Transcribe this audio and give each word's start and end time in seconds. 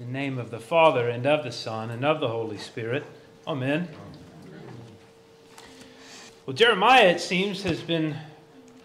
In 0.00 0.12
the 0.12 0.12
name 0.12 0.38
of 0.38 0.52
the 0.52 0.60
Father, 0.60 1.08
and 1.08 1.26
of 1.26 1.42
the 1.42 1.50
Son, 1.50 1.90
and 1.90 2.04
of 2.04 2.20
the 2.20 2.28
Holy 2.28 2.56
Spirit. 2.56 3.04
Amen. 3.48 3.88
Well, 6.46 6.54
Jeremiah, 6.54 7.08
it 7.08 7.20
seems, 7.20 7.64
has 7.64 7.80
been 7.80 8.16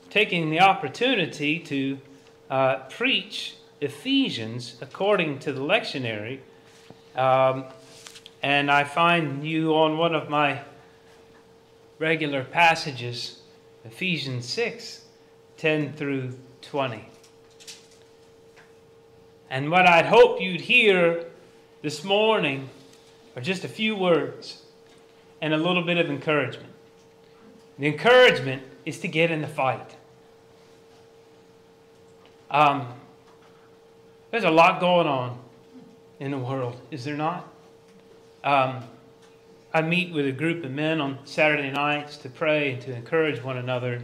taking 0.09 0.49
the 0.49 0.61
opportunity 0.61 1.59
to 1.59 1.99
uh, 2.49 2.77
preach 2.89 3.57
Ephesians 3.79 4.77
according 4.81 5.37
to 5.41 5.53
the 5.53 5.61
lectionary. 5.61 6.39
Um, 7.15 7.65
and 8.41 8.71
I 8.71 8.83
find 8.83 9.45
you 9.45 9.75
on 9.75 9.99
one 9.99 10.15
of 10.15 10.31
my 10.31 10.61
regular 11.99 12.43
passages, 12.43 13.39
Ephesians 13.85 14.49
6 14.49 15.05
10 15.57 15.93
through 15.93 16.39
20. 16.63 17.05
And 19.53 19.69
what 19.69 19.85
I'd 19.85 20.07
hope 20.07 20.41
you'd 20.41 20.61
hear 20.61 21.25
this 21.83 22.03
morning 22.03 22.71
are 23.35 23.41
just 23.41 23.63
a 23.63 23.67
few 23.67 23.95
words 23.95 24.63
and 25.43 25.53
a 25.53 25.57
little 25.57 25.83
bit 25.83 25.99
of 25.99 26.09
encouragement. 26.09 26.73
The 27.77 27.85
encouragement 27.85 28.63
is 28.83 28.97
to 29.01 29.07
get 29.07 29.29
in 29.29 29.41
the 29.41 29.47
fight. 29.47 29.95
Um, 32.49 32.87
there's 34.31 34.43
a 34.43 34.49
lot 34.49 34.79
going 34.79 35.05
on 35.05 35.37
in 36.19 36.31
the 36.31 36.39
world, 36.39 36.81
is 36.89 37.03
there 37.03 37.15
not? 37.15 37.47
Um, 38.43 38.79
I 39.71 39.83
meet 39.83 40.11
with 40.11 40.25
a 40.25 40.31
group 40.31 40.63
of 40.65 40.71
men 40.71 40.99
on 40.99 41.19
Saturday 41.25 41.69
nights 41.69 42.17
to 42.17 42.29
pray 42.29 42.71
and 42.71 42.81
to 42.81 42.95
encourage 42.95 43.43
one 43.43 43.57
another, 43.57 44.01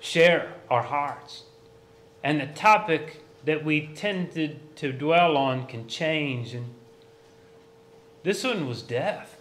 share 0.00 0.52
our 0.68 0.82
hearts. 0.82 1.44
And 2.22 2.40
the 2.40 2.46
topic 2.46 3.22
that 3.44 3.64
we 3.64 3.88
tended 3.94 4.76
to 4.76 4.92
dwell 4.92 5.36
on 5.36 5.66
can 5.66 5.88
change. 5.88 6.54
And 6.54 6.66
this 8.22 8.44
one 8.44 8.68
was 8.68 8.82
death. 8.82 9.40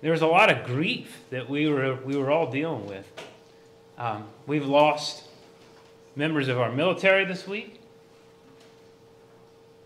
There 0.00 0.12
was 0.12 0.22
a 0.22 0.26
lot 0.26 0.50
of 0.50 0.64
grief 0.64 1.18
that 1.30 1.48
we 1.48 1.68
were, 1.68 1.96
we 1.96 2.16
were 2.16 2.30
all 2.30 2.50
dealing 2.50 2.86
with. 2.86 3.10
Um, 3.98 4.28
we've 4.46 4.66
lost 4.66 5.24
members 6.14 6.48
of 6.48 6.58
our 6.58 6.70
military 6.70 7.24
this 7.24 7.46
week. 7.46 7.80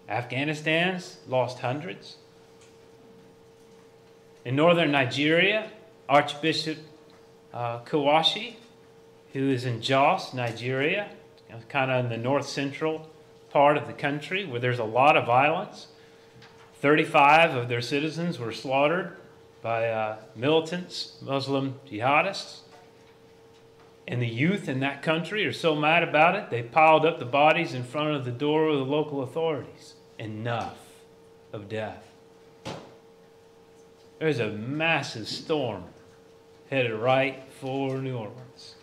Afghanistan's 0.08 1.18
lost 1.28 1.60
hundreds. 1.60 2.16
In 4.44 4.56
northern 4.56 4.90
Nigeria, 4.90 5.70
Archbishop 6.08 6.78
uh, 7.54 7.80
Kwashi, 7.80 8.54
who 9.32 9.50
is 9.50 9.64
in 9.64 9.80
Jos, 9.80 10.34
Nigeria, 10.34 11.08
you 11.50 11.56
know, 11.56 11.62
kind 11.68 11.90
of 11.90 12.04
in 12.04 12.10
the 12.10 12.16
north 12.16 12.46
central 12.46 13.08
part 13.50 13.76
of 13.76 13.88
the 13.88 13.92
country 13.92 14.44
where 14.44 14.60
there's 14.60 14.78
a 14.78 14.84
lot 14.84 15.16
of 15.16 15.26
violence. 15.26 15.88
35 16.80 17.56
of 17.56 17.68
their 17.68 17.80
citizens 17.80 18.38
were 18.38 18.52
slaughtered 18.52 19.16
by 19.60 19.88
uh, 19.88 20.16
militants, 20.36 21.16
Muslim 21.20 21.74
jihadists. 21.88 22.60
And 24.06 24.22
the 24.22 24.28
youth 24.28 24.68
in 24.68 24.80
that 24.80 25.02
country 25.02 25.44
are 25.44 25.52
so 25.52 25.74
mad 25.74 26.02
about 26.02 26.36
it, 26.36 26.50
they 26.50 26.62
piled 26.62 27.04
up 27.04 27.18
the 27.18 27.24
bodies 27.24 27.74
in 27.74 27.82
front 27.82 28.14
of 28.14 28.24
the 28.24 28.30
door 28.30 28.68
of 28.68 28.78
the 28.78 28.84
local 28.84 29.22
authorities. 29.22 29.94
Enough 30.18 30.78
of 31.52 31.68
death. 31.68 32.06
There's 34.18 34.38
a 34.38 34.50
massive 34.50 35.28
storm 35.28 35.84
headed 36.70 36.92
right 36.92 37.42
for 37.60 37.98
New 37.98 38.16
Orleans. 38.16 38.76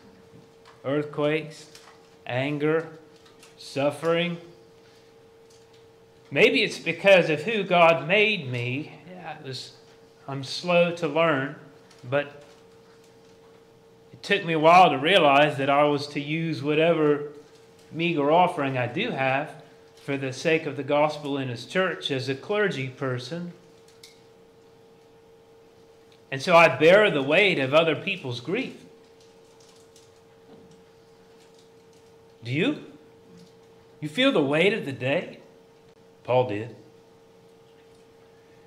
Earthquakes, 0.83 1.76
anger, 2.27 2.87
suffering. 3.57 4.37
Maybe 6.29 6.61
it's 6.61 6.77
because 6.77 7.29
of 7.29 7.43
who 7.43 7.63
God 7.63 8.07
made 8.07 8.51
me. 8.51 8.91
Yeah, 9.09 9.37
was, 9.43 9.73
I'm 10.27 10.43
slow 10.43 10.93
to 10.97 11.07
learn, 11.07 11.55
but 12.07 12.43
it 14.11 14.21
took 14.21 14.45
me 14.45 14.53
a 14.53 14.59
while 14.59 14.89
to 14.89 14.97
realize 14.97 15.57
that 15.57 15.69
I 15.69 15.85
was 15.85 16.05
to 16.07 16.19
use 16.19 16.61
whatever 16.61 17.31
meager 17.91 18.29
offering 18.29 18.77
I 18.77 18.87
do 18.87 19.11
have 19.11 19.63
for 20.03 20.17
the 20.17 20.33
sake 20.33 20.65
of 20.65 20.75
the 20.75 20.83
gospel 20.83 21.37
in 21.37 21.47
His 21.47 21.65
church 21.65 22.11
as 22.11 22.27
a 22.27 22.35
clergy 22.35 22.89
person. 22.89 23.53
And 26.29 26.41
so 26.41 26.55
I 26.55 26.75
bear 26.75 27.09
the 27.09 27.23
weight 27.23 27.57
of 27.57 27.73
other 27.73 27.95
people's 27.95 28.41
grief. 28.41 28.83
Do 32.47 32.53
you? 32.53 32.81
You 33.99 34.07
feel 34.07 34.31
the 34.31 34.41
weight 34.41 34.71
of 34.71 34.85
the 34.85 34.93
day? 34.93 35.39
Paul 36.23 36.47
did. 36.47 36.77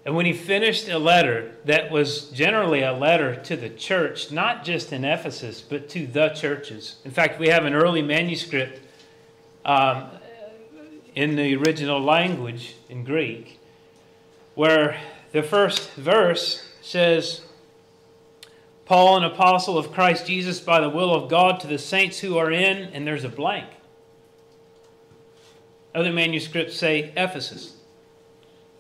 And 0.05 0.15
when 0.15 0.27
he 0.27 0.35
finished 0.35 0.87
a 0.91 0.99
letter 0.99 1.55
that 1.65 1.91
was 1.91 2.29
generally 2.29 2.83
a 2.83 2.93
letter 2.93 3.37
to 3.37 3.57
the 3.57 3.71
church, 3.71 4.31
not 4.31 4.65
just 4.65 4.93
in 4.93 5.03
Ephesus, 5.03 5.63
but 5.63 5.89
to 5.91 6.07
the 6.07 6.29
churches. 6.29 6.97
In 7.07 7.11
fact, 7.11 7.41
we 7.41 7.49
have 7.49 7.65
an 7.65 7.73
early 7.73 8.03
manuscript 8.03 8.83
um, 9.65 10.11
in 11.15 11.37
the 11.37 11.57
original 11.57 12.03
language 12.03 12.77
in 12.91 13.03
Greek 13.03 13.61
where 14.57 15.01
the 15.33 15.43
first 15.43 15.93
verse 15.93 16.69
says, 16.83 17.41
Paul, 18.91 19.19
an 19.19 19.23
apostle 19.23 19.79
of 19.79 19.93
Christ 19.93 20.27
Jesus 20.27 20.59
by 20.59 20.81
the 20.81 20.91
will 20.91 21.15
of 21.15 21.31
God, 21.31 21.61
to 21.61 21.69
the 21.69 21.79
saints 21.79 22.19
who 22.19 22.37
are 22.39 22.51
in, 22.51 22.93
and 22.93 23.07
there's 23.07 23.23
a 23.23 23.29
blank. 23.29 23.69
Other 25.95 26.13
manuscripts 26.13 26.75
say 26.75 27.13
Ephesus. 27.17 27.77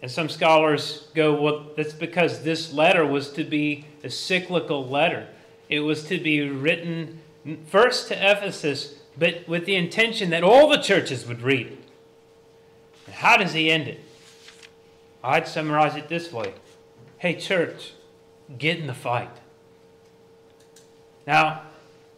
And 0.03 0.11
some 0.11 0.29
scholars 0.29 1.07
go, 1.15 1.41
well, 1.41 1.67
that's 1.77 1.93
because 1.93 2.43
this 2.43 2.73
letter 2.73 3.07
was 3.07 3.31
to 3.35 3.45
be 3.45 3.87
a 4.03 4.11
cyclical 4.11 4.85
letter. 4.85 5.29
It 5.69 5.79
was 5.79 6.03
to 6.09 6.19
be 6.19 6.41
written 6.41 7.21
first 7.67 8.09
to 8.09 8.15
Ephesus, 8.15 8.97
but 9.17 9.47
with 9.47 9.65
the 9.65 9.77
intention 9.77 10.31
that 10.31 10.43
all 10.43 10.69
the 10.69 10.79
churches 10.79 11.25
would 11.25 11.41
read 11.41 11.69
it. 11.69 11.79
And 13.07 13.15
how 13.15 13.37
does 13.37 13.53
he 13.53 13.71
end 13.71 13.87
it? 13.87 14.01
I'd 15.23 15.47
summarize 15.47 15.95
it 15.95 16.09
this 16.09 16.33
way 16.33 16.55
Hey, 17.19 17.37
church, 17.37 17.93
get 18.59 18.77
in 18.77 18.89
the 18.89 18.93
fight. 18.93 19.40
Now, 21.27 21.63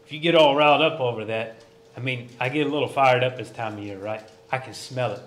if 0.04 0.12
you 0.12 0.18
get 0.18 0.34
all 0.34 0.54
riled 0.54 0.82
up 0.82 1.00
over 1.00 1.24
that, 1.26 1.62
I 1.96 2.00
mean, 2.00 2.28
I 2.40 2.48
get 2.48 2.66
a 2.66 2.70
little 2.70 2.88
fired 2.88 3.22
up 3.22 3.36
this 3.36 3.50
time 3.50 3.74
of 3.74 3.84
year, 3.84 3.98
right? 3.98 4.22
I 4.50 4.58
can 4.58 4.74
smell 4.74 5.12
it. 5.12 5.22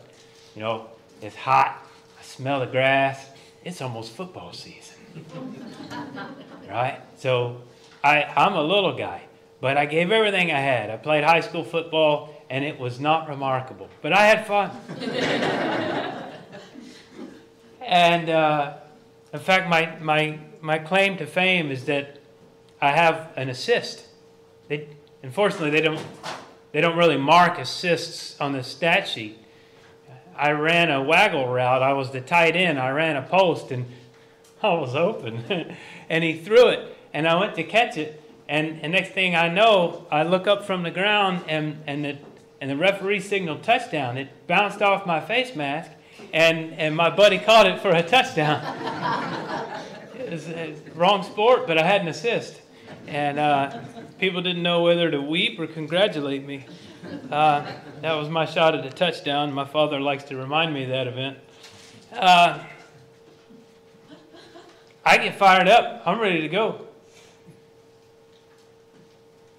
You 0.55 0.61
know, 0.61 0.89
it's 1.21 1.35
hot. 1.35 1.85
I 2.19 2.23
smell 2.23 2.59
the 2.59 2.65
grass. 2.65 3.27
It's 3.63 3.81
almost 3.81 4.13
football 4.13 4.53
season. 4.53 4.95
right? 6.69 6.99
So 7.17 7.61
I, 8.03 8.23
I'm 8.23 8.53
a 8.53 8.63
little 8.63 8.95
guy, 8.95 9.23
but 9.61 9.77
I 9.77 9.85
gave 9.85 10.11
everything 10.11 10.51
I 10.51 10.59
had. 10.59 10.89
I 10.89 10.97
played 10.97 11.23
high 11.23 11.41
school 11.41 11.63
football, 11.63 12.43
and 12.49 12.63
it 12.63 12.79
was 12.79 12.99
not 12.99 13.27
remarkable, 13.27 13.89
but 14.01 14.13
I 14.13 14.25
had 14.25 14.45
fun. 14.45 14.71
and 17.81 18.29
uh, 18.29 18.73
in 19.33 19.39
fact, 19.39 19.69
my, 19.69 19.97
my, 19.99 20.39
my 20.61 20.77
claim 20.79 21.17
to 21.17 21.25
fame 21.25 21.71
is 21.71 21.85
that 21.85 22.14
I 22.85 22.91
have 22.91 23.31
an 23.35 23.49
assist. 23.49 24.05
They, 24.67 24.87
unfortunately, 25.23 25.71
they 25.71 25.81
don't, 25.81 25.99
they 26.71 26.81
don't 26.81 26.95
really 26.95 27.17
mark 27.17 27.57
assists 27.57 28.39
on 28.39 28.53
the 28.53 28.63
stat 28.63 29.07
sheet. 29.07 29.39
I 30.37 30.51
ran 30.51 30.91
a 30.91 31.01
waggle 31.01 31.47
route. 31.47 31.81
I 31.81 31.93
was 31.93 32.11
the 32.11 32.21
tight 32.21 32.55
end. 32.55 32.79
I 32.79 32.91
ran 32.91 33.15
a 33.15 33.23
post, 33.23 33.71
and 33.71 33.87
I 34.61 34.73
was 34.73 34.95
open. 34.95 35.43
and 36.09 36.23
he 36.23 36.37
threw 36.37 36.67
it, 36.67 36.95
and 37.11 37.27
I 37.27 37.39
went 37.39 37.55
to 37.55 37.63
catch 37.63 37.97
it. 37.97 38.21
And, 38.47 38.79
and 38.83 38.91
next 38.91 39.13
thing 39.13 39.35
I 39.35 39.49
know, 39.49 40.05
I 40.11 40.21
look 40.21 40.45
up 40.45 40.63
from 40.65 40.83
the 40.83 40.91
ground, 40.91 41.43
and, 41.47 41.81
and, 41.87 42.05
the, 42.05 42.17
and 42.61 42.69
the 42.69 42.77
referee 42.77 43.21
signaled 43.21 43.63
touchdown. 43.63 44.15
It 44.19 44.29
bounced 44.45 44.83
off 44.83 45.07
my 45.07 45.19
face 45.21 45.55
mask, 45.55 45.89
and, 46.31 46.71
and 46.73 46.95
my 46.95 47.09
buddy 47.09 47.39
caught 47.39 47.65
it 47.65 47.79
for 47.79 47.89
a 47.89 48.03
touchdown. 48.07 48.61
it 50.19 50.29
was 50.29 50.47
a 50.49 50.75
wrong 50.93 51.23
sport, 51.23 51.65
but 51.65 51.79
I 51.79 51.83
had 51.83 52.01
an 52.01 52.09
assist 52.09 52.61
and 53.07 53.39
uh, 53.39 53.79
people 54.19 54.41
didn't 54.41 54.63
know 54.63 54.83
whether 54.83 55.09
to 55.11 55.21
weep 55.21 55.59
or 55.59 55.67
congratulate 55.67 56.45
me. 56.45 56.65
Uh, 57.31 57.71
that 58.01 58.13
was 58.13 58.29
my 58.29 58.45
shot 58.45 58.75
at 58.75 58.85
a 58.85 58.89
touchdown. 58.89 59.53
My 59.53 59.65
father 59.65 59.99
likes 59.99 60.23
to 60.25 60.37
remind 60.37 60.73
me 60.73 60.83
of 60.83 60.89
that 60.89 61.07
event. 61.07 61.37
Uh, 62.11 62.63
I 65.05 65.17
get 65.17 65.35
fired 65.35 65.67
up. 65.67 66.03
I'm 66.05 66.19
ready 66.19 66.41
to 66.41 66.47
go. 66.47 66.87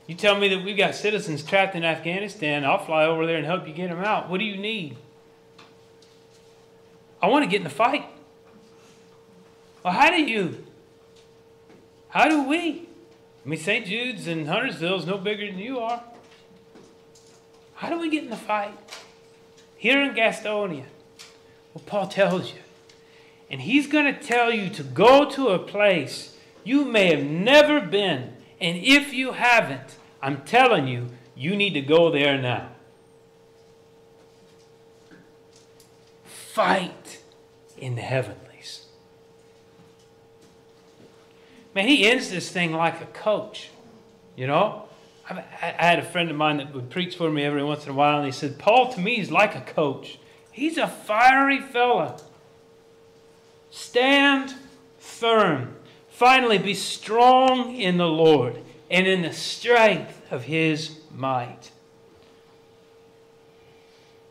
You 0.07 0.15
tell 0.15 0.39
me 0.39 0.49
that 0.49 0.65
we've 0.65 0.77
got 0.77 0.95
citizens 0.95 1.43
trapped 1.43 1.75
in 1.75 1.85
Afghanistan, 1.85 2.65
I'll 2.65 2.85
fly 2.85 3.05
over 3.07 3.27
there 3.27 3.37
and 3.37 3.47
help 3.47 3.67
you 3.67 3.75
get 3.75 3.91
them 3.91 3.99
out. 3.99 4.29
What 4.29 4.39
do 4.39 4.45
you 4.45 4.57
need? 4.57 4.97
I 7.21 7.29
want 7.29 7.45
to 7.45 7.51
get 7.51 7.59
in 7.59 7.65
the 7.65 7.71
fight. 7.71 8.05
Well, 9.83 9.93
how 9.93 10.11
do 10.11 10.23
you? 10.23 10.65
How 12.09 12.29
do 12.29 12.45
we? 12.45 12.86
I 13.47 13.49
mean, 13.49 13.61
St. 13.61 13.87
Jude's 13.87 14.27
and 14.27 14.47
Huntersville 14.49 14.99
is 14.99 15.07
no 15.07 15.17
bigger 15.17 15.47
than 15.47 15.59
you 15.59 15.79
are. 15.79 16.03
How 17.77 17.89
do 17.89 17.99
we 17.99 18.11
get 18.11 18.25
in 18.25 18.31
the 18.31 18.37
fight? 18.37 18.75
here 19.77 20.03
in 20.03 20.15
Gastonia. 20.15 20.87
Well, 21.73 21.85
Paul 21.85 22.09
tells 22.09 22.53
you. 22.53 22.61
And 23.49 23.61
he's 23.61 23.87
going 23.87 24.13
to 24.13 24.21
tell 24.21 24.53
you 24.53 24.69
to 24.71 24.83
go 24.83 25.31
to 25.31 25.49
a 25.49 25.59
place 25.59 26.37
you 26.65 26.85
may 26.85 27.15
have 27.15 27.25
never 27.25 27.81
been. 27.81 28.33
And 28.61 28.77
if 28.79 29.13
you 29.13 29.33
haven't, 29.33 29.97
I'm 30.21 30.43
telling 30.43 30.89
you, 30.89 31.11
you 31.37 31.55
need 31.55 31.75
to 31.75 31.81
go 31.81 32.11
there 32.11 32.37
now. 32.37 32.71
Fight 36.25 37.21
in 37.79 37.95
the 37.95 38.03
heavenlies. 38.03 38.87
Man, 41.77 41.89
he 41.89 42.07
ends 42.07 42.31
this 42.31 42.51
thing 42.51 42.73
like 42.73 43.03
a 43.03 43.07
coach. 43.07 43.69
You 44.35 44.47
know? 44.47 44.85
I 45.29 45.43
had 45.77 45.99
a 45.99 46.05
friend 46.05 46.31
of 46.31 46.37
mine 46.37 46.57
that 46.57 46.73
would 46.73 46.89
preach 46.89 47.17
for 47.17 47.31
me 47.31 47.45
every 47.45 47.63
once 47.63 47.85
in 47.85 47.91
a 47.91 47.95
while, 47.95 48.17
and 48.17 48.25
he 48.25 48.33
said, 48.33 48.59
Paul 48.59 48.91
to 48.95 49.01
me 49.01 49.21
is 49.21 49.31
like 49.31 49.55
a 49.55 49.61
coach. 49.61 50.19
He's 50.51 50.79
a 50.79 50.89
fiery 50.89 51.61
fella. 51.61 52.19
Stand 53.71 54.55
firm. 54.99 55.77
Finally, 56.09 56.57
be 56.57 56.73
strong 56.73 57.77
in 57.77 57.99
the 57.99 58.09
Lord 58.09 58.59
and 58.91 59.07
in 59.07 59.21
the 59.21 59.35
strength 59.35 60.23
of 60.31 60.45
his 60.45 61.01
might. 61.15 61.73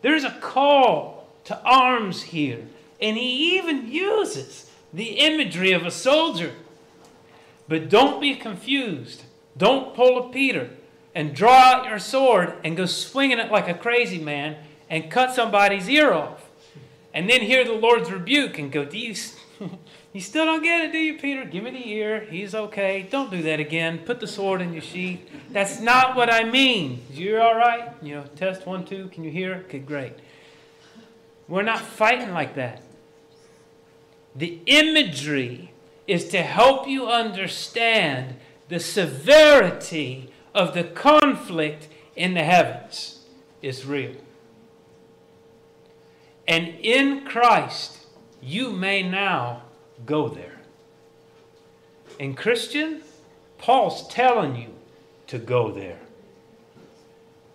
There's 0.01 0.23
a 0.23 0.35
call 0.41 1.27
to 1.43 1.61
arms 1.61 2.23
here, 2.23 2.65
and 2.99 3.15
he 3.15 3.55
even 3.55 3.91
uses 3.91 4.67
the 4.91 5.19
imagery 5.19 5.73
of 5.73 5.85
a 5.85 5.91
soldier. 5.91 6.53
But 7.67 7.89
don't 7.89 8.21
be 8.21 8.35
confused. 8.35 9.23
Don't 9.57 9.95
pull 9.95 10.17
a 10.17 10.29
Peter 10.31 10.69
and 11.13 11.33
draw 11.33 11.57
out 11.57 11.89
your 11.89 11.99
sword 11.99 12.53
and 12.63 12.75
go 12.75 12.85
swinging 12.85 13.39
it 13.39 13.51
like 13.51 13.67
a 13.67 13.73
crazy 13.73 14.19
man 14.19 14.57
and 14.89 15.09
cut 15.09 15.33
somebody's 15.33 15.89
ear 15.89 16.13
off. 16.13 16.49
And 17.13 17.29
then 17.29 17.41
hear 17.41 17.63
the 17.63 17.73
Lord's 17.73 18.11
rebuke 18.11 18.59
and 18.59 18.71
go, 18.71 18.83
Do 18.83 18.97
you, 18.97 19.15
you 20.13 20.19
still 20.19 20.45
don't 20.45 20.61
get 20.61 20.81
it, 20.81 20.91
do 20.91 20.97
you, 20.97 21.17
Peter? 21.17 21.45
Give 21.45 21.63
me 21.63 21.71
the 21.71 21.89
ear. 21.89 22.27
He's 22.29 22.53
okay. 22.53 23.07
Don't 23.09 23.31
do 23.31 23.41
that 23.43 23.61
again. 23.61 23.99
Put 23.99 24.19
the 24.19 24.27
sword 24.27 24.61
in 24.61 24.73
your 24.73 24.81
sheath. 24.81 25.21
That's 25.51 25.79
not 25.79 26.17
what 26.17 26.29
I 26.29 26.43
mean. 26.43 27.01
You're 27.09 27.41
all 27.41 27.55
right? 27.55 27.93
You 28.01 28.15
know, 28.15 28.23
test 28.35 28.67
one, 28.67 28.83
two. 28.85 29.07
Can 29.07 29.23
you 29.23 29.31
hear? 29.31 29.63
Okay, 29.65 29.79
great. 29.79 30.13
We're 31.47 31.61
not 31.61 31.79
fighting 31.79 32.33
like 32.33 32.55
that. 32.55 32.81
The 34.35 34.59
imagery 34.65 35.71
is 36.07 36.27
to 36.29 36.41
help 36.41 36.87
you 36.87 37.07
understand 37.07 38.35
the 38.69 38.79
severity 38.79 40.31
of 40.53 40.73
the 40.73 40.83
conflict 40.83 41.87
in 42.15 42.33
the 42.33 42.43
heavens 42.43 43.25
is 43.61 43.85
real. 43.85 44.15
And 46.47 46.67
in 46.81 47.25
Christ, 47.25 48.05
you 48.41 48.71
may 48.71 49.01
now 49.01 49.63
go 50.05 50.29
there. 50.29 50.59
And 52.19 52.37
Christian, 52.37 53.01
Paul's 53.57 54.07
telling 54.07 54.55
you 54.55 54.69
to 55.27 55.39
go 55.39 55.71
there. 55.71 55.99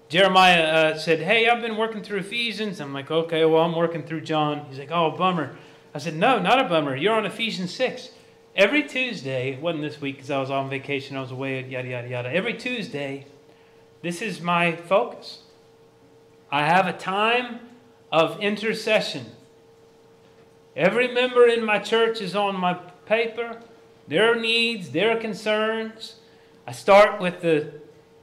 Jeremiah 0.09 0.63
uh, 0.63 0.99
said, 0.99 1.21
Hey, 1.21 1.49
I've 1.49 1.63
been 1.63 1.77
working 1.77 2.03
through 2.03 2.19
Ephesians. 2.19 2.81
I'm 2.81 2.93
like, 2.93 3.11
Okay, 3.11 3.45
well, 3.45 3.63
I'm 3.63 3.77
working 3.77 4.03
through 4.03 4.23
John. 4.23 4.67
He's 4.69 4.79
like, 4.79 4.91
Oh, 4.91 5.13
bummer. 5.13 5.57
I 5.95 5.99
said, 5.99 6.17
No, 6.17 6.41
not 6.41 6.65
a 6.65 6.69
bummer. 6.69 6.97
You're 6.97 7.15
on 7.15 7.25
Ephesians 7.25 7.73
6 7.73 8.11
every 8.55 8.83
Tuesday, 8.83 9.53
it 9.53 9.61
wasn't 9.61 9.83
this 9.83 10.01
week 10.01 10.17
because 10.17 10.31
I 10.31 10.39
was 10.39 10.51
on 10.51 10.69
vacation, 10.71 11.17
I 11.17 11.21
was 11.21 11.31
away, 11.31 11.59
at 11.59 11.71
yada, 11.71 11.89
yada, 11.89 12.09
yada. 12.09 12.35
Every 12.35 12.55
Tuesday, 12.55 13.27
this 14.03 14.23
is 14.23 14.41
my 14.41 14.77
focus. 14.77 15.43
I 16.51 16.67
have 16.67 16.87
a 16.87 16.93
time 16.93 17.61
of 18.11 18.41
intercession. 18.41 19.27
Every 20.75 21.09
member 21.09 21.47
in 21.47 21.65
my 21.65 21.79
church 21.79 22.21
is 22.21 22.35
on 22.35 22.57
my 22.57 22.75
paper, 23.07 23.61
their 24.09 24.35
needs, 24.35 24.91
their 24.91 25.17
concerns. 25.17 26.17
I 26.67 26.73
start 26.73 27.21
with 27.21 27.43
the, 27.43 27.73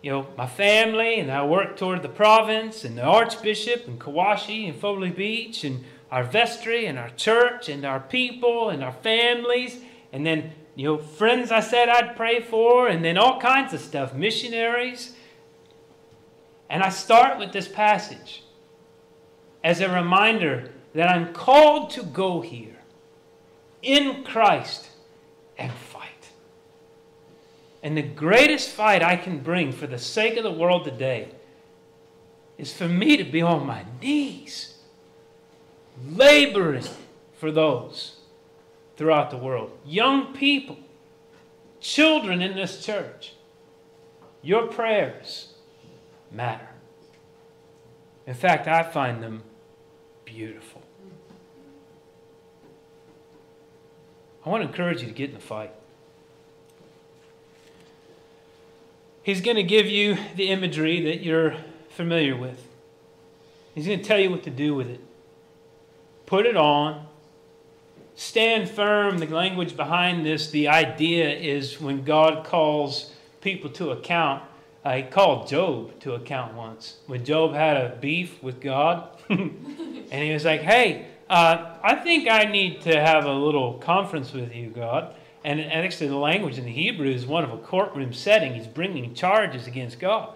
you 0.01 0.11
know, 0.11 0.27
my 0.37 0.47
family, 0.47 1.19
and 1.19 1.31
I 1.31 1.45
work 1.45 1.77
toward 1.77 2.01
the 2.01 2.09
province 2.09 2.83
and 2.83 2.97
the 2.97 3.03
archbishop 3.03 3.87
and 3.87 3.99
Kauai 3.99 4.35
and 4.65 4.75
Foley 4.75 5.09
Beach 5.09 5.63
and 5.63 5.83
our 6.11 6.23
vestry 6.23 6.85
and 6.85 6.97
our 6.97 7.09
church 7.09 7.69
and 7.69 7.85
our 7.85 7.99
people 7.99 8.69
and 8.69 8.83
our 8.83 8.93
families 8.93 9.81
and 10.11 10.25
then 10.25 10.51
you 10.75 10.85
know 10.85 10.97
friends 10.97 11.51
I 11.51 11.59
said 11.59 11.89
I'd 11.89 12.15
pray 12.15 12.41
for, 12.41 12.87
and 12.87 13.03
then 13.03 13.17
all 13.17 13.39
kinds 13.39 13.73
of 13.73 13.79
stuff, 13.79 14.13
missionaries. 14.13 15.15
And 16.69 16.83
I 16.83 16.89
start 16.89 17.39
with 17.39 17.53
this 17.53 17.67
passage 17.67 18.43
as 19.63 19.79
a 19.79 19.89
reminder 19.89 20.71
that 20.93 21.09
I'm 21.09 21.33
called 21.33 21.91
to 21.91 22.03
go 22.03 22.41
here 22.41 22.79
in 23.81 24.23
Christ 24.23 24.89
and 25.57 25.71
fight. 25.71 26.29
And 27.81 27.95
the 27.95 28.01
greatest 28.01 28.69
fight 28.69 29.01
I 29.01 29.15
can 29.15 29.39
bring 29.39 29.71
for 29.71 29.87
the 29.87 29.99
sake 29.99 30.35
of 30.37 30.43
the 30.43 30.51
world 30.51 30.83
today 30.83 31.29
is 32.57 32.73
for 32.73 32.87
me 32.87 33.15
to 33.17 33.23
be 33.23 33.41
on 33.41 33.65
my 33.65 33.85
knees, 34.01 34.77
laboring 36.05 36.83
for 37.37 37.51
those 37.51 38.16
throughout 38.97 39.29
the 39.29 39.37
world. 39.37 39.71
Young 39.85 40.33
people, 40.33 40.77
children 41.79 42.41
in 42.41 42.55
this 42.55 42.83
church, 42.83 43.33
your 44.41 44.67
prayers 44.67 45.53
matter. 46.31 46.67
In 48.25 48.33
fact, 48.33 48.67
I 48.67 48.83
find 48.83 49.23
them 49.23 49.43
beautiful. 50.25 50.81
I 54.45 54.49
want 54.49 54.63
to 54.63 54.69
encourage 54.69 55.01
you 55.01 55.07
to 55.07 55.13
get 55.13 55.29
in 55.29 55.35
the 55.35 55.41
fight. 55.41 55.71
He's 59.23 59.41
going 59.41 59.57
to 59.57 59.63
give 59.63 59.87
you 59.87 60.17
the 60.35 60.49
imagery 60.49 61.03
that 61.03 61.21
you're 61.21 61.55
familiar 61.89 62.35
with. 62.35 62.65
He's 63.75 63.85
going 63.85 63.99
to 63.99 64.05
tell 64.05 64.19
you 64.19 64.31
what 64.31 64.43
to 64.43 64.49
do 64.49 64.73
with 64.73 64.87
it. 64.87 65.01
Put 66.25 66.45
it 66.45 66.55
on 66.55 67.06
stand 68.17 68.69
firm, 68.69 69.19
the 69.19 69.27
language 69.27 69.77
behind 69.77 70.25
this, 70.25 70.49
the 70.49 70.67
idea 70.67 71.29
is 71.29 71.79
when 71.79 72.03
God 72.03 72.43
calls 72.43 73.13
people 73.39 73.69
to 73.71 73.91
account. 73.91 74.43
Uh, 74.83 74.97
he 74.97 75.03
called 75.03 75.47
Job 75.47 75.97
to 76.01 76.13
account 76.15 76.53
once 76.53 76.97
when 77.07 77.23
Job 77.23 77.53
had 77.53 77.77
a 77.77 77.95
beef 77.95 78.41
with 78.43 78.59
God. 78.59 79.09
and 79.29 80.11
he 80.11 80.33
was 80.33 80.43
like, 80.43 80.61
hey, 80.61 81.07
uh, 81.29 81.75
I 81.83 81.95
think 81.95 82.29
I 82.29 82.45
need 82.45 82.81
to 82.81 82.99
have 82.99 83.25
a 83.25 83.33
little 83.33 83.73
conference 83.75 84.33
with 84.33 84.53
you, 84.53 84.69
God. 84.69 85.13
And, 85.43 85.59
and 85.59 85.85
actually, 85.85 86.07
the 86.07 86.15
language 86.17 86.57
in 86.57 86.65
the 86.65 86.71
Hebrew 86.71 87.09
is 87.09 87.25
one 87.25 87.43
of 87.43 87.51
a 87.51 87.57
courtroom 87.57 88.13
setting. 88.13 88.53
He's 88.53 88.67
bringing 88.67 89.13
charges 89.13 89.67
against 89.67 89.99
God. 89.99 90.33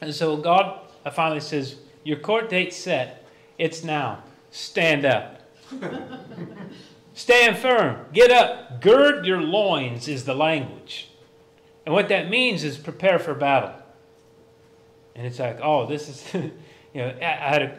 And 0.00 0.14
so 0.14 0.36
God 0.36 0.80
finally 1.12 1.40
says, 1.40 1.76
Your 2.04 2.18
court 2.18 2.48
date's 2.48 2.76
set. 2.76 3.24
It's 3.58 3.84
now. 3.84 4.22
Stand 4.50 5.04
up. 5.04 5.39
Stand 7.14 7.58
firm. 7.58 8.06
Get 8.12 8.30
up. 8.30 8.80
Gird 8.80 9.26
your 9.26 9.40
loins 9.40 10.08
is 10.08 10.24
the 10.24 10.34
language. 10.34 11.10
And 11.84 11.94
what 11.94 12.08
that 12.08 12.30
means 12.30 12.64
is 12.64 12.78
prepare 12.78 13.18
for 13.18 13.34
battle. 13.34 13.72
And 15.14 15.26
it's 15.26 15.38
like, 15.38 15.58
oh, 15.62 15.86
this 15.86 16.08
is, 16.08 16.34
you 16.34 16.52
know, 16.94 17.14
I 17.20 17.24
had 17.24 17.62
a 17.62 17.78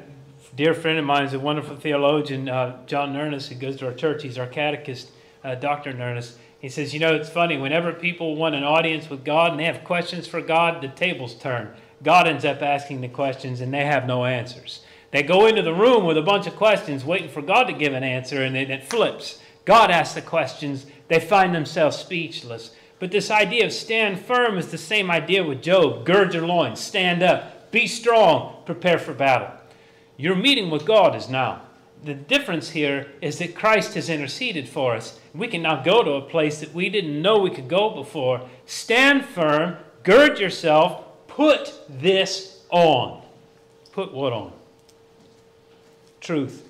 dear 0.55 0.74
friend 0.74 1.00
of 1.00 1.05
mine, 1.05 1.25
is 1.25 1.33
a 1.33 1.39
wonderful 1.39 1.75
theologian, 1.75 2.50
uh, 2.50 2.86
John 2.86 3.13
Nernest, 3.13 3.50
who 3.50 3.55
goes 3.55 3.77
to 3.77 3.88
our 3.88 3.93
church. 3.93 4.24
He's 4.24 4.38
our 4.38 4.48
catechist, 4.48 5.12
uh, 5.43 5.55
Dr. 5.55 5.93
Nernest. 5.93 6.38
He 6.60 6.69
says, 6.69 6.93
you 6.93 7.00
know, 7.00 7.15
it's 7.15 7.29
funny, 7.29 7.57
whenever 7.57 7.91
people 7.91 8.36
want 8.36 8.53
an 8.53 8.63
audience 8.63 9.10
with 9.10 9.25
God 9.25 9.51
and 9.51 9.60
they 9.60 9.65
have 9.65 9.83
questions 9.83 10.27
for 10.27 10.41
God, 10.41 10.81
the 10.81 10.89
tables 10.89 11.33
turn. 11.33 11.74
God 12.03 12.27
ends 12.27 12.45
up 12.45 12.62
asking 12.62 13.01
the 13.01 13.07
questions 13.07 13.62
and 13.62 13.74
they 13.74 13.86
have 13.86 14.05
no 14.05 14.25
answers. 14.25 14.81
They 15.12 15.24
go 15.24 15.46
into 15.46 15.62
the 15.62 15.74
room 15.74 16.06
with 16.06 16.18
a 16.18 16.22
bunch 16.22 16.48
of 16.48 16.56
questions, 16.56 17.03
waiting 17.06 17.30
for 17.30 17.41
God 17.41 17.65
to 17.65 17.74
give 17.74 17.94
an 17.94 18.03
answer, 18.03 18.44
and 18.44 18.56
then 18.56 18.72
it 18.72 18.89
flips. 18.89 19.39
God 19.65 19.91
asks 19.91 20.15
the 20.15 20.22
questions, 20.22 20.86
they 21.10 21.20
find 21.20 21.53
themselves 21.53 21.98
speechless. 21.98 22.72
But 23.00 23.12
this 23.12 23.30
idea 23.30 23.65
of 23.65 23.74
stand 23.74 24.20
firm 24.20 24.58
is 24.58 24.72
the 24.72 24.77
same 24.77 25.12
idea 25.12 25.44
with 25.44 25.62
Job. 25.62 26.06
Gird 26.06 26.34
your 26.34 26.46
loins, 26.46 26.80
stand 26.80 27.22
up, 27.24 27.72
be 27.72 27.88
strong, 27.88 28.63
prepare 28.65 29.00
for 29.00 29.13
battle. 29.13 29.50
Your 30.18 30.36
meeting 30.36 30.70
with 30.70 30.86
God 30.86 31.15
is 31.15 31.30
now. 31.30 31.63
The 32.03 32.13
difference 32.13 32.70
here 32.70 33.08
is 33.22 33.38
that 33.39 33.56
Christ 33.56 33.96
has 33.96 34.10
interceded 34.10 34.68
for 34.68 34.96
us. 34.96 35.20
We 35.34 35.48
can 35.48 35.62
now 35.62 35.84
go 35.84 36.03
to 36.03 36.12
a 36.13 36.22
place 36.22 36.60
that 36.60 36.74
we 36.74 36.89
didn't 36.89 37.22
know 37.22 37.39
we 37.39 37.51
could 37.51 37.68
go 37.68 37.89
before. 37.89 38.48
Stand 38.65 39.25
firm, 39.25 39.77
gird 40.03 40.39
yourself, 40.39 41.27
put 41.27 41.74
this 41.89 42.62
on. 42.70 43.22
Put 43.91 44.13
what 44.13 44.34
on? 44.34 44.53
Truth. 46.22 46.68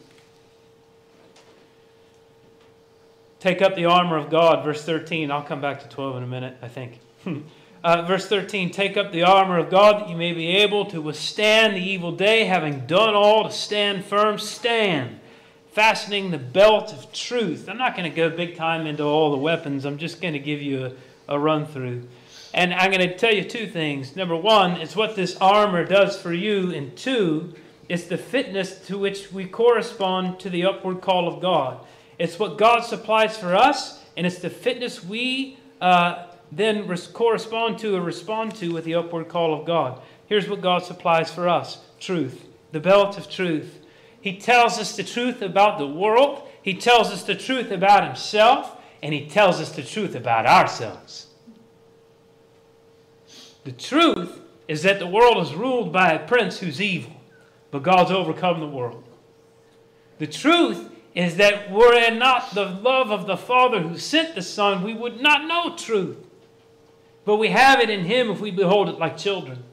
Take 3.39 3.61
up 3.61 3.75
the 3.75 3.85
armor 3.85 4.17
of 4.17 4.29
God, 4.29 4.63
verse 4.63 4.83
13. 4.83 5.29
I'll 5.31 5.43
come 5.43 5.61
back 5.61 5.81
to 5.81 5.89
12 5.89 6.17
in 6.17 6.23
a 6.23 6.27
minute, 6.27 6.57
I 6.61 6.67
think. 6.67 6.99
Uh, 7.83 8.03
verse 8.03 8.27
13 8.27 8.69
Take 8.69 8.95
up 8.95 9.11
the 9.11 9.23
armor 9.23 9.57
of 9.57 9.71
God 9.71 10.01
that 10.01 10.09
you 10.09 10.15
may 10.15 10.33
be 10.33 10.49
able 10.57 10.85
to 10.85 11.01
withstand 11.01 11.75
the 11.75 11.81
evil 11.81 12.11
day, 12.11 12.43
having 12.43 12.85
done 12.85 13.15
all 13.15 13.45
to 13.45 13.51
stand 13.51 14.05
firm. 14.05 14.37
Stand, 14.37 15.19
fastening 15.71 16.29
the 16.29 16.37
belt 16.37 16.93
of 16.93 17.11
truth. 17.11 17.67
I'm 17.67 17.79
not 17.79 17.97
going 17.97 18.07
to 18.07 18.15
go 18.15 18.29
big 18.29 18.55
time 18.55 18.85
into 18.85 19.01
all 19.01 19.31
the 19.31 19.37
weapons, 19.37 19.85
I'm 19.85 19.97
just 19.97 20.21
going 20.21 20.33
to 20.33 20.39
give 20.39 20.61
you 20.61 20.85
a, 21.27 21.35
a 21.35 21.39
run 21.39 21.65
through. 21.65 22.07
And 22.53 22.71
I'm 22.71 22.91
going 22.91 23.07
to 23.07 23.17
tell 23.17 23.33
you 23.33 23.45
two 23.45 23.65
things. 23.65 24.15
Number 24.15 24.35
one, 24.35 24.73
it's 24.73 24.95
what 24.95 25.15
this 25.15 25.35
armor 25.37 25.83
does 25.83 26.21
for 26.21 26.33
you. 26.33 26.71
And 26.71 26.95
two, 26.95 27.55
it's 27.91 28.05
the 28.05 28.17
fitness 28.17 28.87
to 28.87 28.97
which 28.97 29.33
we 29.33 29.43
correspond 29.43 30.39
to 30.39 30.49
the 30.49 30.63
upward 30.63 31.01
call 31.01 31.27
of 31.27 31.41
God. 31.41 31.85
It's 32.17 32.39
what 32.39 32.57
God 32.57 32.85
supplies 32.85 33.37
for 33.37 33.53
us, 33.53 34.01
and 34.15 34.25
it's 34.25 34.39
the 34.39 34.49
fitness 34.49 35.03
we 35.03 35.57
uh, 35.81 36.27
then 36.53 36.87
res- 36.87 37.07
correspond 37.07 37.79
to 37.79 37.97
or 37.97 37.99
respond 37.99 38.55
to 38.55 38.71
with 38.71 38.85
the 38.85 38.95
upward 38.95 39.27
call 39.27 39.53
of 39.53 39.65
God. 39.65 40.01
Here's 40.27 40.47
what 40.47 40.61
God 40.61 40.85
supplies 40.85 41.33
for 41.33 41.49
us 41.49 41.83
truth, 41.99 42.47
the 42.71 42.79
belt 42.79 43.17
of 43.17 43.29
truth. 43.29 43.85
He 44.21 44.37
tells 44.37 44.79
us 44.79 44.95
the 44.95 45.03
truth 45.03 45.41
about 45.41 45.77
the 45.77 45.87
world, 45.87 46.47
He 46.63 46.75
tells 46.75 47.09
us 47.09 47.23
the 47.23 47.35
truth 47.35 47.71
about 47.71 48.05
Himself, 48.05 48.77
and 49.03 49.13
He 49.13 49.27
tells 49.27 49.59
us 49.59 49.73
the 49.73 49.83
truth 49.83 50.15
about 50.15 50.45
ourselves. 50.45 51.27
The 53.65 53.73
truth 53.73 54.39
is 54.69 54.83
that 54.83 54.99
the 54.99 55.07
world 55.07 55.45
is 55.45 55.53
ruled 55.53 55.91
by 55.91 56.13
a 56.13 56.25
prince 56.25 56.59
who's 56.59 56.81
evil, 56.81 57.20
but 57.71 57.83
God's 57.83 58.11
overcome 58.11 58.59
the 58.59 58.67
world. 58.67 59.03
The 60.19 60.27
truth 60.27 60.89
is 61.15 61.37
that 61.37 61.71
were 61.71 61.93
it 61.93 62.15
not 62.15 62.53
the 62.53 62.65
love 62.65 63.11
of 63.11 63.25
the 63.25 63.37
Father 63.37 63.81
who 63.81 63.97
sent 63.97 64.35
the 64.35 64.41
Son, 64.41 64.83
we 64.83 64.93
would 64.93 65.19
not 65.19 65.47
know 65.47 65.75
truth. 65.75 66.17
But 67.25 67.37
we 67.37 67.49
have 67.49 67.79
it 67.79 67.89
in 67.89 68.05
Him 68.05 68.29
if 68.29 68.39
we 68.39 68.51
behold 68.51 68.89
it 68.89 68.99
like 68.99 69.17
children. 69.17 69.63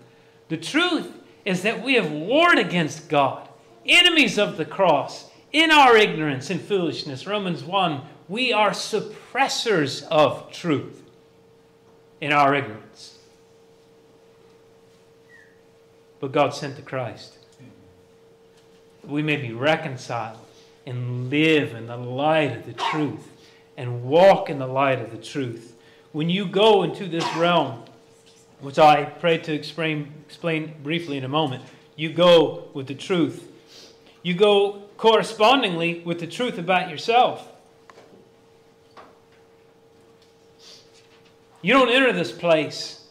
The 0.48 0.56
truth 0.56 1.12
is 1.44 1.62
that 1.62 1.82
we 1.82 1.94
have 1.94 2.10
warred 2.10 2.58
against 2.58 3.08
God, 3.08 3.48
enemies 3.86 4.38
of 4.38 4.56
the 4.56 4.64
cross, 4.64 5.30
in 5.52 5.70
our 5.70 5.96
ignorance 5.96 6.50
and 6.50 6.60
foolishness. 6.60 7.26
Romans 7.26 7.64
1 7.64 8.02
we 8.28 8.52
are 8.52 8.70
suppressors 8.70 10.06
of 10.08 10.52
truth 10.52 11.02
in 12.20 12.30
our 12.30 12.54
ignorance. 12.54 13.18
But 16.20 16.32
God 16.32 16.54
sent 16.54 16.76
the 16.76 16.82
Christ. 16.82 17.37
We 19.08 19.22
may 19.22 19.36
be 19.36 19.52
reconciled 19.52 20.38
and 20.84 21.30
live 21.30 21.74
in 21.74 21.86
the 21.86 21.96
light 21.96 22.54
of 22.54 22.66
the 22.66 22.74
truth 22.74 23.26
and 23.76 24.04
walk 24.04 24.50
in 24.50 24.58
the 24.58 24.66
light 24.66 25.00
of 25.00 25.10
the 25.10 25.16
truth. 25.16 25.74
When 26.12 26.28
you 26.28 26.46
go 26.46 26.82
into 26.82 27.08
this 27.08 27.24
realm, 27.34 27.84
which 28.60 28.78
I 28.78 29.04
pray 29.04 29.38
to 29.38 29.52
explain, 29.52 30.12
explain 30.26 30.74
briefly 30.82 31.16
in 31.16 31.24
a 31.24 31.28
moment, 31.28 31.62
you 31.96 32.12
go 32.12 32.68
with 32.74 32.86
the 32.86 32.94
truth. 32.94 33.50
You 34.22 34.34
go 34.34 34.82
correspondingly 34.98 36.00
with 36.00 36.20
the 36.20 36.26
truth 36.26 36.58
about 36.58 36.90
yourself. 36.90 37.48
You 41.62 41.72
don't 41.72 41.90
enter 41.90 42.12
this 42.12 42.30
place 42.30 43.06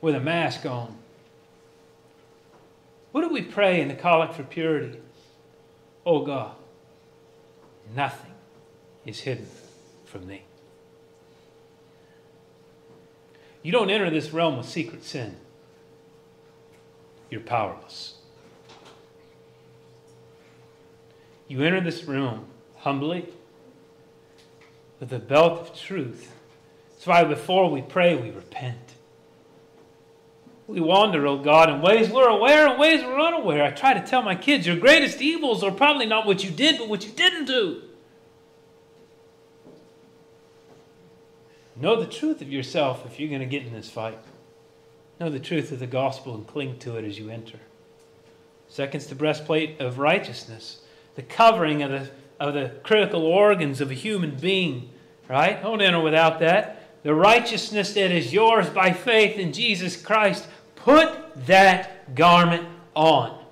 with 0.00 0.14
a 0.14 0.20
mask 0.20 0.66
on. 0.66 0.97
What 3.18 3.26
do 3.26 3.34
we 3.34 3.42
pray 3.42 3.80
in 3.80 3.88
the 3.88 3.96
Collect 3.96 4.36
for 4.36 4.44
Purity? 4.44 4.96
Oh 6.06 6.24
God, 6.24 6.54
nothing 7.96 8.30
is 9.04 9.18
hidden 9.18 9.48
from 10.04 10.28
thee. 10.28 10.42
You 13.64 13.72
don't 13.72 13.90
enter 13.90 14.08
this 14.08 14.32
realm 14.32 14.56
with 14.56 14.68
secret 14.68 15.02
sin. 15.02 15.34
You're 17.28 17.40
powerless. 17.40 18.18
You 21.48 21.64
enter 21.64 21.80
this 21.80 22.04
room 22.04 22.46
humbly 22.76 23.26
with 25.00 25.08
the 25.08 25.18
belt 25.18 25.58
of 25.58 25.74
truth. 25.74 26.32
That's 26.90 27.06
why 27.08 27.24
before 27.24 27.68
we 27.68 27.82
pray, 27.82 28.14
we 28.14 28.30
repent. 28.30 28.87
We 30.68 30.80
wander, 30.80 31.26
oh 31.26 31.38
God, 31.38 31.70
in 31.70 31.80
ways 31.80 32.10
we're 32.10 32.28
aware 32.28 32.68
and 32.68 32.78
ways 32.78 33.02
we're 33.02 33.18
unaware. 33.18 33.64
I 33.64 33.70
try 33.70 33.94
to 33.94 34.06
tell 34.06 34.20
my 34.20 34.34
kids 34.34 34.66
your 34.66 34.76
greatest 34.76 35.22
evils 35.22 35.64
are 35.64 35.70
probably 35.70 36.04
not 36.04 36.26
what 36.26 36.44
you 36.44 36.50
did, 36.50 36.76
but 36.76 36.90
what 36.90 37.06
you 37.06 37.10
didn't 37.10 37.46
do. 37.46 37.82
Know 41.74 41.98
the 41.98 42.06
truth 42.06 42.42
of 42.42 42.52
yourself 42.52 43.06
if 43.06 43.18
you're 43.18 43.30
going 43.30 43.40
to 43.40 43.46
get 43.46 43.64
in 43.64 43.72
this 43.72 43.88
fight. 43.88 44.18
Know 45.18 45.30
the 45.30 45.40
truth 45.40 45.72
of 45.72 45.78
the 45.78 45.86
gospel 45.86 46.34
and 46.34 46.46
cling 46.46 46.78
to 46.80 46.96
it 46.96 47.04
as 47.04 47.18
you 47.18 47.30
enter. 47.30 47.58
Second's 48.68 49.06
the 49.06 49.14
breastplate 49.14 49.80
of 49.80 49.98
righteousness, 49.98 50.82
the 51.14 51.22
covering 51.22 51.82
of 51.82 51.90
the, 51.90 52.10
of 52.38 52.52
the 52.52 52.72
critical 52.82 53.24
organs 53.24 53.80
of 53.80 53.90
a 53.90 53.94
human 53.94 54.36
being. 54.36 54.90
Right? 55.30 55.62
Don't 55.62 55.80
enter 55.80 56.00
without 56.00 56.40
that. 56.40 57.02
The 57.04 57.14
righteousness 57.14 57.94
that 57.94 58.10
is 58.10 58.34
yours 58.34 58.68
by 58.68 58.92
faith 58.92 59.38
in 59.38 59.54
Jesus 59.54 59.96
Christ 60.00 60.46
Put 60.88 61.44
that 61.44 62.14
garment 62.14 62.66
on. 62.94 63.44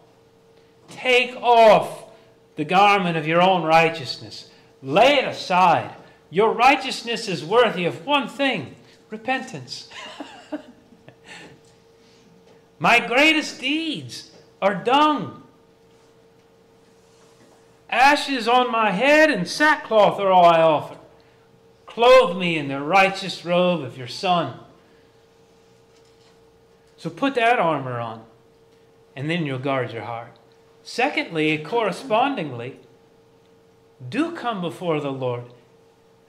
Take 0.88 1.36
off 1.36 2.04
the 2.54 2.64
garment 2.64 3.18
of 3.18 3.26
your 3.26 3.42
own 3.42 3.62
righteousness. 3.62 4.48
Lay 4.82 5.16
it 5.16 5.28
aside. 5.28 5.94
Your 6.30 6.54
righteousness 6.54 7.28
is 7.28 7.44
worthy 7.44 7.84
of 7.84 8.06
one 8.06 8.26
thing 8.26 8.74
repentance. 9.10 9.90
My 12.78 13.06
greatest 13.06 13.60
deeds 13.60 14.30
are 14.62 14.74
dung. 14.74 15.42
Ashes 17.90 18.48
on 18.48 18.72
my 18.72 18.92
head 18.92 19.30
and 19.30 19.46
sackcloth 19.46 20.18
are 20.18 20.30
all 20.30 20.46
I 20.46 20.62
offer. 20.62 20.96
Clothe 21.84 22.38
me 22.38 22.56
in 22.56 22.68
the 22.68 22.80
righteous 22.80 23.44
robe 23.44 23.82
of 23.82 23.98
your 23.98 24.08
Son. 24.08 24.58
So 26.96 27.10
put 27.10 27.34
that 27.34 27.58
armor 27.58 28.00
on, 28.00 28.24
and 29.14 29.28
then 29.28 29.44
you'll 29.44 29.58
guard 29.58 29.92
your 29.92 30.04
heart. 30.04 30.38
Secondly, 30.82 31.58
correspondingly, 31.58 32.80
do 34.08 34.32
come 34.32 34.60
before 34.60 35.00
the 35.00 35.12
Lord 35.12 35.44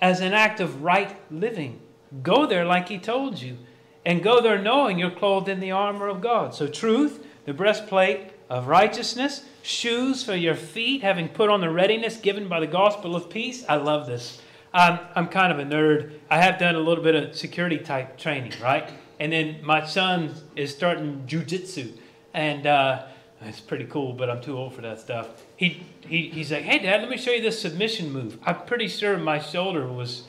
as 0.02 0.20
an 0.20 0.34
act 0.34 0.60
of 0.60 0.84
right 0.84 1.16
living. 1.32 1.80
Go 2.24 2.46
there 2.46 2.66
like 2.66 2.90
He 2.90 2.98
told 2.98 3.42
you, 3.42 3.58
and 4.06 4.24
go 4.24 4.42
there 4.42 4.58
knowing 4.58 4.98
you're 4.98 5.12
clothed 5.12 5.50
in 5.50 5.60
the 5.60 5.72
armor 5.72 6.08
of 6.08 6.22
God. 6.22 6.54
So, 6.54 6.68
truth, 6.68 7.26
the 7.46 7.54
breastplate 7.54 8.32
of 8.50 8.68
righteousness, 8.68 9.44
shoes 9.62 10.24
for 10.24 10.36
your 10.36 10.56
feet, 10.56 11.02
having 11.02 11.30
put 11.30 11.50
on 11.50 11.62
the 11.62 11.70
readiness 11.70 12.18
given 12.18 12.48
by 12.48 12.60
the 12.60 12.68
gospel 12.68 13.16
of 13.16 13.30
peace. 13.30 13.66
I 13.68 13.76
love 13.76 14.08
this. 14.08 14.42
I'm, 14.74 15.00
I'm 15.16 15.28
kind 15.28 15.52
of 15.52 15.60
a 15.60 15.64
nerd. 15.64 16.14
I 16.30 16.42
have 16.42 16.60
done 16.60 16.76
a 16.76 16.80
little 16.80 17.04
bit 17.04 17.16
of 17.16 17.36
security 17.36 17.78
type 17.78 18.18
training, 18.18 18.54
right? 18.62 18.90
And 19.20 19.32
then 19.32 19.60
my 19.64 19.86
son 19.86 20.34
is 20.56 20.72
starting 20.72 21.24
jujitsu, 21.28 21.94
and 22.34 22.68
uh, 22.68 23.06
it's 23.42 23.60
pretty 23.60 23.86
cool, 23.86 24.14
but 24.14 24.30
I'm 24.30 24.42
too 24.42 24.58
old 24.58 24.74
for 24.74 24.82
that 24.82 25.00
stuff. 25.00 25.44
He, 25.56 25.84
he 26.02 26.30
he's 26.30 26.52
like, 26.52 26.64
"Hey, 26.64 26.80
Dad, 26.80 27.02
let 27.02 27.10
me 27.10 27.18
show 27.18 27.32
you 27.32 27.42
this 27.42 27.60
submission 27.60 28.12
move." 28.12 28.38
I'm 28.44 28.62
pretty 28.66 28.88
sure 28.88 29.18
my 29.18 29.40
shoulder 29.40 29.88
was 29.88 30.24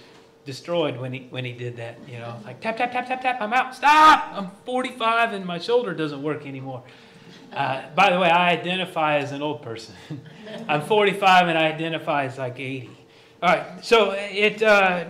destroyed 0.44 0.96
when 0.98 1.12
he 1.12 1.26
when 1.30 1.44
he 1.44 1.52
did 1.52 1.76
that. 1.76 1.98
You 2.08 2.18
know, 2.18 2.36
like 2.44 2.60
tap 2.60 2.76
tap 2.78 2.92
tap 2.92 3.06
tap 3.06 3.20
tap. 3.20 3.40
I'm 3.40 3.52
out. 3.52 3.74
Stop. 3.74 4.30
I'm 4.32 4.50
45 4.64 5.34
and 5.34 5.44
my 5.44 5.58
shoulder 5.58 5.92
doesn't 5.94 6.22
work 6.22 6.46
anymore. 6.46 6.82
Uh, 7.52 7.82
by 7.94 8.10
the 8.10 8.18
way, 8.18 8.28
I 8.28 8.50
identify 8.50 9.18
as 9.18 9.32
an 9.32 9.42
old 9.42 9.62
person. 9.62 9.94
I'm 10.68 10.82
45 10.82 11.48
and 11.48 11.58
I 11.58 11.66
identify 11.66 12.24
as 12.24 12.38
like 12.38 12.58
80. 12.58 12.90
All 13.40 13.54
right, 13.54 13.84
so 13.84 14.10
it, 14.12 14.62
uh, 14.62 15.04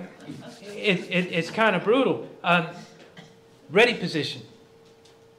it, 0.62 1.00
it 1.10 1.32
it's 1.32 1.50
kind 1.50 1.74
of 1.74 1.82
brutal. 1.82 2.28
Um, 2.44 2.66
Ready 3.70 3.94
position 3.94 4.42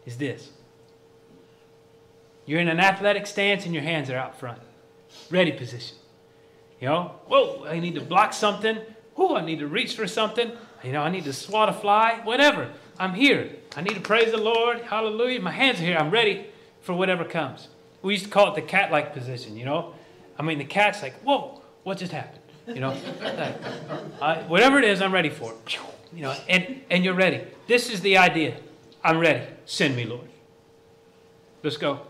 is 0.05 0.17
this. 0.17 0.49
You're 2.45 2.59
in 2.59 2.67
an 2.67 2.79
athletic 2.79 3.27
stance 3.27 3.65
and 3.65 3.73
your 3.73 3.83
hands 3.83 4.09
are 4.09 4.17
out 4.17 4.39
front. 4.39 4.59
Ready 5.29 5.51
position. 5.51 5.97
You 6.79 6.87
know, 6.87 7.15
whoa, 7.27 7.65
I 7.65 7.79
need 7.79 7.95
to 7.95 8.01
block 8.01 8.33
something. 8.33 8.79
Whoa, 9.15 9.35
I 9.35 9.45
need 9.45 9.59
to 9.59 9.67
reach 9.67 9.95
for 9.95 10.07
something. 10.07 10.51
You 10.83 10.93
know, 10.93 11.01
I 11.01 11.09
need 11.09 11.25
to 11.25 11.33
swat 11.33 11.69
a 11.69 11.73
fly, 11.73 12.21
whatever. 12.23 12.71
I'm 12.97 13.13
here. 13.13 13.51
I 13.75 13.81
need 13.81 13.95
to 13.95 14.01
praise 14.01 14.31
the 14.31 14.37
Lord. 14.37 14.81
Hallelujah. 14.81 15.41
My 15.41 15.51
hands 15.51 15.79
are 15.79 15.83
here. 15.83 15.97
I'm 15.97 16.09
ready 16.09 16.47
for 16.81 16.93
whatever 16.93 17.25
comes. 17.25 17.67
We 18.01 18.13
used 18.13 18.25
to 18.25 18.31
call 18.31 18.51
it 18.51 18.55
the 18.55 18.61
cat 18.61 18.91
like 18.91 19.13
position, 19.13 19.57
you 19.57 19.65
know? 19.65 19.93
I 20.37 20.43
mean, 20.43 20.57
the 20.57 20.65
cat's 20.65 21.01
like, 21.01 21.15
whoa, 21.21 21.61
what 21.83 21.97
just 21.97 22.13
happened? 22.13 22.41
You 22.67 22.79
know, 22.79 22.95
like, 24.21 24.49
whatever 24.49 24.77
it 24.77 24.85
is, 24.85 25.01
I'm 25.01 25.13
ready 25.13 25.29
for 25.29 25.51
it. 25.51 25.77
You 26.13 26.23
know, 26.23 26.35
and, 26.47 26.81
and 26.89 27.05
you're 27.05 27.13
ready. 27.13 27.41
This 27.67 27.89
is 27.89 28.01
the 28.01 28.17
idea. 28.17 28.57
I'm 29.03 29.19
ready. 29.19 29.45
Send 29.65 29.95
me, 29.95 30.05
Lord. 30.05 30.27
Let's 31.63 31.77
go. 31.77 32.01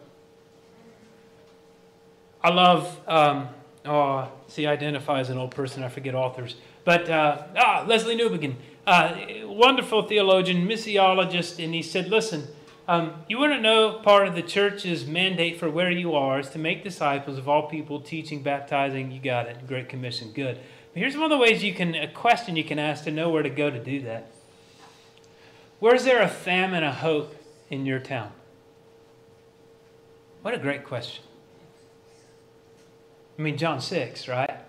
I 2.42 2.50
love, 2.50 2.98
um, 3.08 3.50
oh, 3.86 4.32
see, 4.48 4.66
I 4.66 4.72
identify 4.72 5.20
as 5.20 5.30
an 5.30 5.38
old 5.38 5.52
person. 5.52 5.84
I 5.84 5.90
forget 5.90 6.16
authors. 6.16 6.56
But 6.86 7.10
uh, 7.10 7.44
ah, 7.58 7.86
Lesslie 7.88 8.18
Newbigin, 8.18 8.56
uh, 8.88 9.46
wonderful 9.46 10.04
theologian, 10.04 10.68
missiologist, 10.68 11.64
and 11.64 11.74
he 11.74 11.82
said, 11.82 12.08
Listen, 12.08 12.48
um, 12.88 13.24
you 13.28 13.38
want 13.38 13.54
to 13.54 13.62
know 13.62 14.00
part 14.02 14.28
of 14.28 14.36
the 14.36 14.42
church's 14.42 15.06
mandate 15.06 15.60
for 15.60 15.70
where 15.70 15.92
you 15.92 16.16
are 16.16 16.40
is 16.40 16.50
to 16.50 16.60
make 16.60 16.84
disciples 16.84 17.38
of 17.38 17.48
all 17.50 17.70
people, 17.70 18.00
teaching, 18.00 18.42
baptizing. 18.42 19.12
You 19.12 19.20
got 19.20 19.48
it. 19.48 19.68
Great 19.68 19.90
Commission. 19.90 20.32
Good. 20.32 20.60
But 20.94 21.02
here's 21.02 21.16
one 21.16 21.26
of 21.26 21.30
the 21.30 21.38
ways 21.38 21.64
you 21.64 21.74
can, 21.74 21.96
a 21.96 22.08
question 22.08 22.56
you 22.56 22.64
can 22.64 22.80
ask 22.80 23.04
to 23.04 23.12
know 23.12 23.30
where 23.30 23.44
to 23.44 23.50
go 23.50 23.70
to 23.70 23.84
do 23.84 24.02
that. 24.02 24.32
Where's 25.80 26.04
there 26.04 26.22
a 26.22 26.28
famine, 26.28 26.84
a 26.84 26.94
hope 26.94 27.36
in 27.70 27.86
your 27.86 28.00
town? 28.00 28.32
What 30.42 30.54
a 30.54 30.58
great 30.58 30.84
question. 30.84 31.24
I 33.38 33.42
mean, 33.42 33.58
John 33.58 33.80
6, 33.80 34.28
right? 34.28 34.60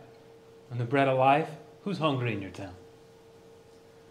On 0.70 0.78
the 0.78 0.84
bread 0.84 1.08
of 1.08 1.18
life, 1.18 1.48
who's 1.82 1.98
hungry 1.98 2.32
in 2.32 2.42
your 2.42 2.50
town? 2.50 2.74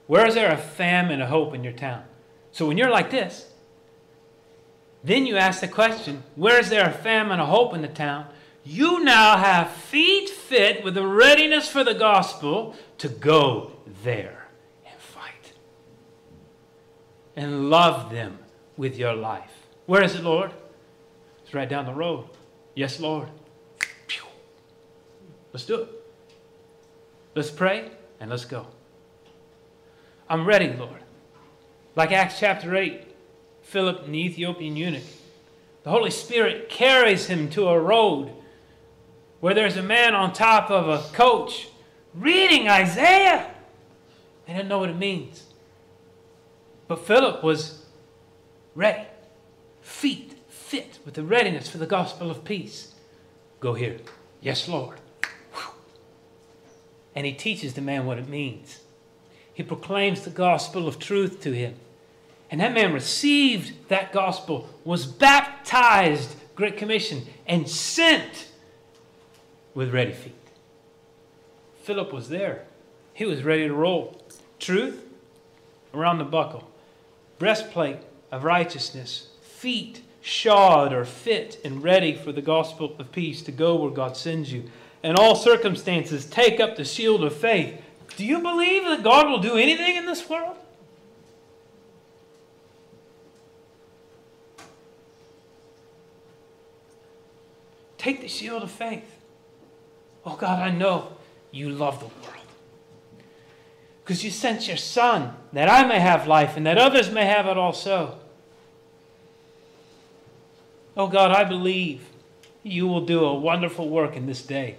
Where 0.07 0.27
is 0.27 0.35
there 0.35 0.51
a 0.51 0.57
famine, 0.57 1.21
a 1.21 1.27
hope 1.27 1.53
in 1.53 1.63
your 1.63 1.73
town? 1.73 2.03
So 2.51 2.65
when 2.65 2.77
you're 2.77 2.89
like 2.89 3.11
this, 3.11 3.51
then 5.03 5.25
you 5.25 5.37
ask 5.37 5.61
the 5.61 5.67
question, 5.67 6.23
where 6.35 6.59
is 6.59 6.69
there 6.69 6.89
a 6.89 6.91
famine, 6.91 7.39
a 7.39 7.45
hope 7.45 7.73
in 7.73 7.81
the 7.81 7.87
town? 7.87 8.25
You 8.71 9.03
now 9.03 9.35
have 9.35 9.71
feet 9.71 10.29
fit 10.29 10.83
with 10.83 10.93
the 10.93 11.07
readiness 11.07 11.67
for 11.67 11.83
the 11.83 11.95
gospel 11.95 12.75
to 12.99 13.09
go 13.09 13.71
there 14.03 14.45
and 14.85 14.95
fight. 14.99 15.53
And 17.35 17.71
love 17.71 18.11
them 18.11 18.37
with 18.77 18.95
your 18.95 19.15
life. 19.15 19.49
Where 19.87 20.03
is 20.03 20.13
it, 20.13 20.21
Lord? 20.21 20.51
It's 21.43 21.55
right 21.55 21.67
down 21.67 21.87
the 21.87 21.95
road. 21.95 22.25
Yes, 22.75 22.99
Lord. 22.99 23.29
Let's 25.51 25.65
do 25.65 25.81
it. 25.81 25.89
Let's 27.33 27.49
pray 27.49 27.89
and 28.19 28.29
let's 28.29 28.45
go. 28.45 28.67
I'm 30.29 30.45
ready, 30.45 30.71
Lord. 30.73 31.01
Like 31.95 32.11
Acts 32.11 32.37
chapter 32.39 32.75
8, 32.75 33.01
Philip 33.63 34.05
the 34.05 34.13
Ethiopian 34.13 34.75
eunuch. 34.75 35.01
The 35.81 35.89
Holy 35.89 36.11
Spirit 36.11 36.69
carries 36.69 37.25
him 37.25 37.49
to 37.49 37.67
a 37.67 37.79
road 37.79 38.35
where 39.39 39.53
there's 39.53 39.77
a 39.77 39.83
man 39.83 40.13
on 40.13 40.33
top 40.33 40.69
of 40.69 40.87
a 40.87 41.03
coach 41.13 41.69
reading 42.13 42.67
Isaiah. 42.67 43.51
They 44.45 44.53
didn't 44.53 44.67
know 44.67 44.79
what 44.79 44.89
it 44.89 44.97
means. 44.97 45.45
But 46.87 47.05
Philip 47.05 47.43
was 47.43 47.85
ready, 48.75 49.05
feet 49.81 50.33
fit 50.47 50.99
with 51.05 51.13
the 51.13 51.23
readiness 51.23 51.69
for 51.69 51.77
the 51.77 51.85
gospel 51.85 52.29
of 52.29 52.43
peace. 52.43 52.93
Go 53.59 53.73
here. 53.73 53.97
Yes, 54.41 54.67
Lord. 54.67 54.97
And 57.15 57.25
he 57.25 57.33
teaches 57.33 57.73
the 57.73 57.81
man 57.81 58.05
what 58.05 58.17
it 58.17 58.29
means. 58.29 58.79
He 59.53 59.63
proclaims 59.63 60.21
the 60.21 60.29
gospel 60.29 60.87
of 60.87 60.99
truth 60.99 61.41
to 61.41 61.51
him. 61.51 61.75
And 62.51 62.61
that 62.61 62.73
man 62.73 62.93
received 62.93 63.89
that 63.89 64.11
gospel, 64.11 64.69
was 64.83 65.05
baptized, 65.05 66.35
Great 66.55 66.77
Commission, 66.77 67.25
and 67.45 67.69
sent 67.69 68.48
with 69.79 69.93
ready 69.93 70.11
feet. 70.11 70.33
Philip 71.83 72.11
was 72.11 72.27
there. 72.27 72.65
He 73.13 73.23
was 73.23 73.43
ready 73.43 73.65
to 73.65 73.73
roll. 73.73 74.21
Truth 74.59 75.05
around 75.93 76.17
the 76.17 76.25
buckle, 76.25 76.69
breastplate 77.37 77.99
of 78.29 78.43
righteousness, 78.43 79.29
feet 79.41 80.01
shod 80.19 80.91
or 80.91 81.05
fit 81.05 81.61
and 81.63 81.81
ready 81.81 82.13
for 82.13 82.33
the 82.33 82.41
gospel 82.41 82.93
of 82.99 83.11
peace 83.13 83.41
to 83.43 83.53
go 83.53 83.77
where 83.77 83.89
God 83.89 84.17
sends 84.17 84.51
you. 84.51 84.65
In 85.01 85.15
all 85.15 85.33
circumstances, 85.33 86.25
take 86.25 86.59
up 86.59 86.75
the 86.75 86.83
shield 86.83 87.23
of 87.23 87.33
faith. 87.33 87.81
Do 88.17 88.25
you 88.25 88.41
believe 88.41 88.83
that 88.83 89.01
God 89.01 89.29
will 89.29 89.39
do 89.39 89.55
anything 89.55 89.95
in 89.95 90.05
this 90.05 90.29
world? 90.29 90.57
Take 97.97 98.19
the 98.19 98.27
shield 98.27 98.61
of 98.61 98.71
faith. 98.71 99.18
Oh 100.25 100.35
God, 100.35 100.59
I 100.59 100.69
know 100.71 101.13
you 101.51 101.69
love 101.69 101.99
the 101.99 102.05
world. 102.05 102.45
Because 104.03 104.23
you 104.23 104.31
sent 104.31 104.67
your 104.67 104.77
Son 104.77 105.33
that 105.53 105.69
I 105.69 105.87
may 105.87 105.99
have 105.99 106.27
life 106.27 106.57
and 106.57 106.65
that 106.65 106.77
others 106.77 107.11
may 107.11 107.25
have 107.25 107.45
it 107.45 107.57
also. 107.57 108.17
Oh 110.97 111.07
God, 111.07 111.31
I 111.31 111.43
believe 111.43 112.01
you 112.63 112.87
will 112.87 113.05
do 113.05 113.23
a 113.23 113.33
wonderful 113.33 113.87
work 113.87 114.15
in 114.15 114.25
this 114.25 114.41
day. 114.41 114.77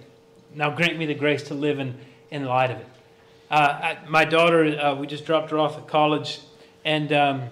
Now 0.53 0.69
grant 0.69 0.97
me 0.97 1.05
the 1.05 1.13
grace 1.13 1.43
to 1.43 1.53
live 1.53 1.79
in, 1.79 1.97
in 2.29 2.45
light 2.45 2.71
of 2.71 2.77
it. 2.77 2.87
Uh, 3.49 3.95
my 4.07 4.23
daughter, 4.23 4.65
uh, 4.79 4.95
we 4.95 5.07
just 5.07 5.25
dropped 5.25 5.51
her 5.51 5.57
off 5.57 5.77
at 5.77 5.87
college, 5.87 6.39
and 6.85 7.11
um, 7.11 7.49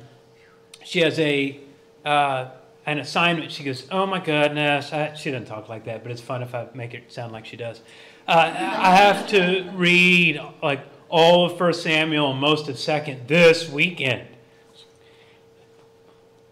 she 0.83 0.99
has 0.99 1.19
a 1.19 1.59
uh, 2.05 2.49
an 2.89 2.99
assignment. 2.99 3.51
She 3.51 3.63
goes, 3.63 3.87
"Oh 3.91 4.05
my 4.05 4.19
goodness!" 4.19 4.91
I, 4.91 5.13
she 5.13 5.31
doesn't 5.31 5.47
talk 5.47 5.69
like 5.69 5.85
that, 5.85 6.01
but 6.03 6.11
it's 6.11 6.21
fun 6.21 6.41
if 6.41 6.55
I 6.55 6.67
make 6.73 6.93
it 6.93 7.11
sound 7.11 7.31
like 7.31 7.45
she 7.45 7.55
does. 7.55 7.81
Uh, 8.27 8.51
I 8.55 8.95
have 8.95 9.27
to 9.27 9.69
read 9.75 10.41
like 10.61 10.81
all 11.07 11.45
of 11.45 11.57
First 11.57 11.83
Samuel 11.83 12.31
and 12.31 12.39
most 12.39 12.67
of 12.67 12.79
Second 12.79 13.27
this 13.27 13.69
weekend. 13.69 14.27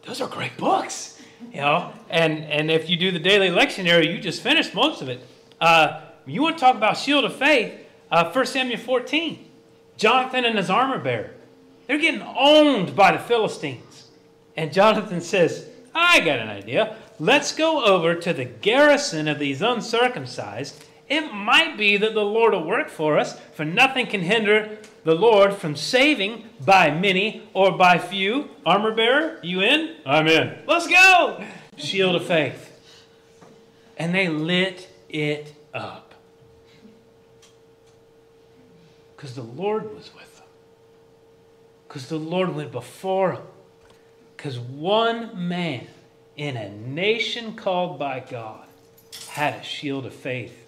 Those 0.04 0.22
are 0.22 0.28
great 0.28 0.58
books, 0.58 1.22
you 1.52 1.62
know. 1.62 1.92
And 2.10 2.44
and 2.46 2.70
if 2.70 2.90
you 2.90 2.98
do 2.98 3.12
the 3.12 3.20
daily 3.20 3.50
lectionary, 3.50 4.14
you 4.14 4.20
just 4.20 4.42
finished 4.42 4.76
most 4.76 5.02
of 5.02 5.10
it. 5.10 5.26
Uh, 5.60 6.02
you 6.28 6.42
want 6.42 6.58
to 6.58 6.62
talk 6.62 6.76
about 6.76 6.98
shield 6.98 7.26
of 7.26 7.36
faith? 7.36 7.74
Uh, 8.12 8.32
1 8.32 8.46
Samuel 8.46 8.80
14. 8.80 9.50
Jonathan 9.98 10.46
and 10.46 10.58
his 10.58 10.70
armor 10.70 11.00
bearer. 11.00 11.32
They're 11.88 11.98
getting 11.98 12.22
owned 12.22 12.96
by 12.96 13.12
the 13.12 13.20
Philistines. 13.20 14.10
And 14.56 14.74
Jonathan 14.74 15.22
says, 15.22 15.68
I 15.98 16.20
got 16.20 16.38
an 16.38 16.48
idea. 16.48 16.96
Let's 17.20 17.56
go 17.56 17.84
over 17.84 18.14
to 18.14 18.32
the 18.32 18.46
garrison 18.46 19.28
of 19.28 19.40
these 19.40 19.64
uncircumcised. 19.64 20.86
It 21.10 21.34
might 21.34 21.76
be 21.76 21.98
that 21.98 22.14
the 22.14 22.24
Lord 22.24 22.54
will 22.54 22.66
work 22.66 22.90
for 22.90 23.18
us, 23.18 23.40
for 23.54 23.66
nothing 23.66 24.06
can 24.06 24.22
hinder 24.22 24.78
the 25.04 25.16
Lord 25.16 25.56
from 25.56 25.76
saving 25.76 26.44
by 26.64 26.92
many 26.92 27.50
or 27.54 27.76
by 27.76 27.98
few. 27.98 28.52
Armor 28.64 28.94
bearer, 28.94 29.40
you 29.42 29.62
in? 29.62 29.96
I'm 30.06 30.28
in. 30.28 30.60
Let's 30.68 30.86
go! 30.86 31.44
Shield 31.78 32.16
of 32.16 32.26
faith. 32.26 32.74
And 33.98 34.14
they 34.14 34.28
lit 34.28 34.90
it 35.10 35.56
up. 35.74 36.14
Because 39.16 39.34
the 39.34 39.42
Lord 39.42 39.96
was 39.96 40.12
with 40.14 40.38
them. 40.38 40.48
Because 41.88 42.08
the 42.08 42.20
Lord 42.20 42.54
went 42.54 42.72
before 42.72 43.38
them. 43.38 43.46
Because 44.38 44.60
one 44.60 45.48
man 45.50 45.88
in 46.36 46.56
a 46.56 46.70
nation 46.70 47.56
called 47.56 47.98
by 47.98 48.20
God 48.20 48.68
had 49.30 49.56
a 49.56 49.64
shield 49.64 50.06
of 50.06 50.14
faith. 50.14 50.64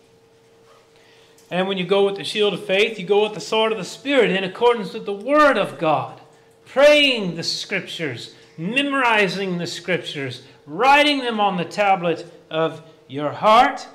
And 1.51 1.67
when 1.67 1.77
you 1.77 1.85
go 1.85 2.05
with 2.05 2.15
the 2.15 2.23
shield 2.23 2.53
of 2.55 2.65
faith, 2.65 2.99
you 2.99 3.05
go 3.05 3.23
with 3.23 3.35
the 3.35 3.39
sword 3.39 3.71
of 3.71 3.77
the 3.77 3.85
Spirit 3.85 4.31
in 4.31 4.43
accordance 4.43 4.93
with 4.93 5.05
the 5.05 5.13
Word 5.13 5.57
of 5.57 5.79
God, 5.79 6.19
praying 6.65 7.35
the 7.35 7.43
Scriptures, 7.43 8.33
memorizing 8.57 9.57
the 9.57 9.67
Scriptures, 9.67 10.43
writing 10.65 11.19
them 11.19 11.39
on 11.39 11.57
the 11.57 11.65
tablet 11.65 12.31
of 12.49 12.81
your 13.07 13.31
heart. 13.31 13.87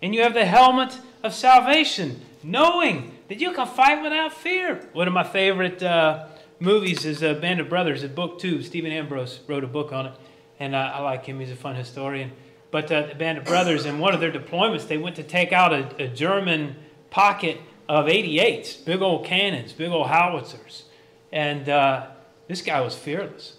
And 0.00 0.14
you 0.14 0.22
have 0.22 0.34
the 0.34 0.46
helmet 0.46 0.96
of 1.24 1.34
salvation, 1.34 2.20
knowing 2.42 3.12
that 3.28 3.40
you 3.40 3.52
can 3.52 3.66
fight 3.66 4.02
without 4.02 4.32
fear. 4.32 4.88
One 4.92 5.08
of 5.08 5.14
my 5.14 5.24
favorite 5.24 5.82
uh, 5.82 6.26
movies 6.60 7.04
is 7.04 7.22
uh, 7.22 7.34
Band 7.34 7.60
of 7.60 7.68
Brothers, 7.68 8.02
a 8.02 8.08
book 8.08 8.38
too. 8.38 8.62
Stephen 8.62 8.92
Ambrose 8.92 9.40
wrote 9.46 9.64
a 9.64 9.68
book 9.68 9.92
on 9.92 10.06
it, 10.06 10.12
and 10.58 10.74
uh, 10.74 10.92
I 10.94 11.00
like 11.00 11.26
him. 11.26 11.40
He's 11.40 11.50
a 11.50 11.56
fun 11.56 11.76
historian. 11.76 12.32
But 12.70 12.92
uh, 12.92 13.06
the 13.06 13.14
Band 13.14 13.38
of 13.38 13.44
Brothers, 13.44 13.86
in 13.86 13.98
one 13.98 14.14
of 14.14 14.20
their 14.20 14.32
deployments, 14.32 14.88
they 14.88 14.98
went 14.98 15.16
to 15.16 15.22
take 15.22 15.52
out 15.52 15.72
a, 15.72 16.04
a 16.04 16.08
German 16.08 16.76
pocket 17.10 17.58
of 17.88 18.06
88s, 18.06 18.84
big 18.84 19.00
old 19.00 19.24
cannons, 19.24 19.72
big 19.72 19.90
old 19.90 20.08
howitzers. 20.08 20.84
And 21.32 21.68
uh, 21.68 22.08
this 22.46 22.60
guy 22.60 22.80
was 22.80 22.94
fearless. 22.94 23.56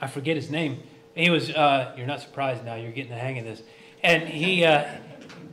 I 0.00 0.08
forget 0.08 0.36
his 0.36 0.50
name. 0.50 0.82
He 1.14 1.30
was, 1.30 1.50
uh, 1.50 1.94
you're 1.96 2.06
not 2.06 2.20
surprised 2.20 2.64
now, 2.64 2.74
you're 2.74 2.92
getting 2.92 3.10
the 3.10 3.18
hang 3.18 3.38
of 3.38 3.44
this. 3.44 3.62
And 4.02 4.28
he, 4.28 4.64
uh, 4.64 4.86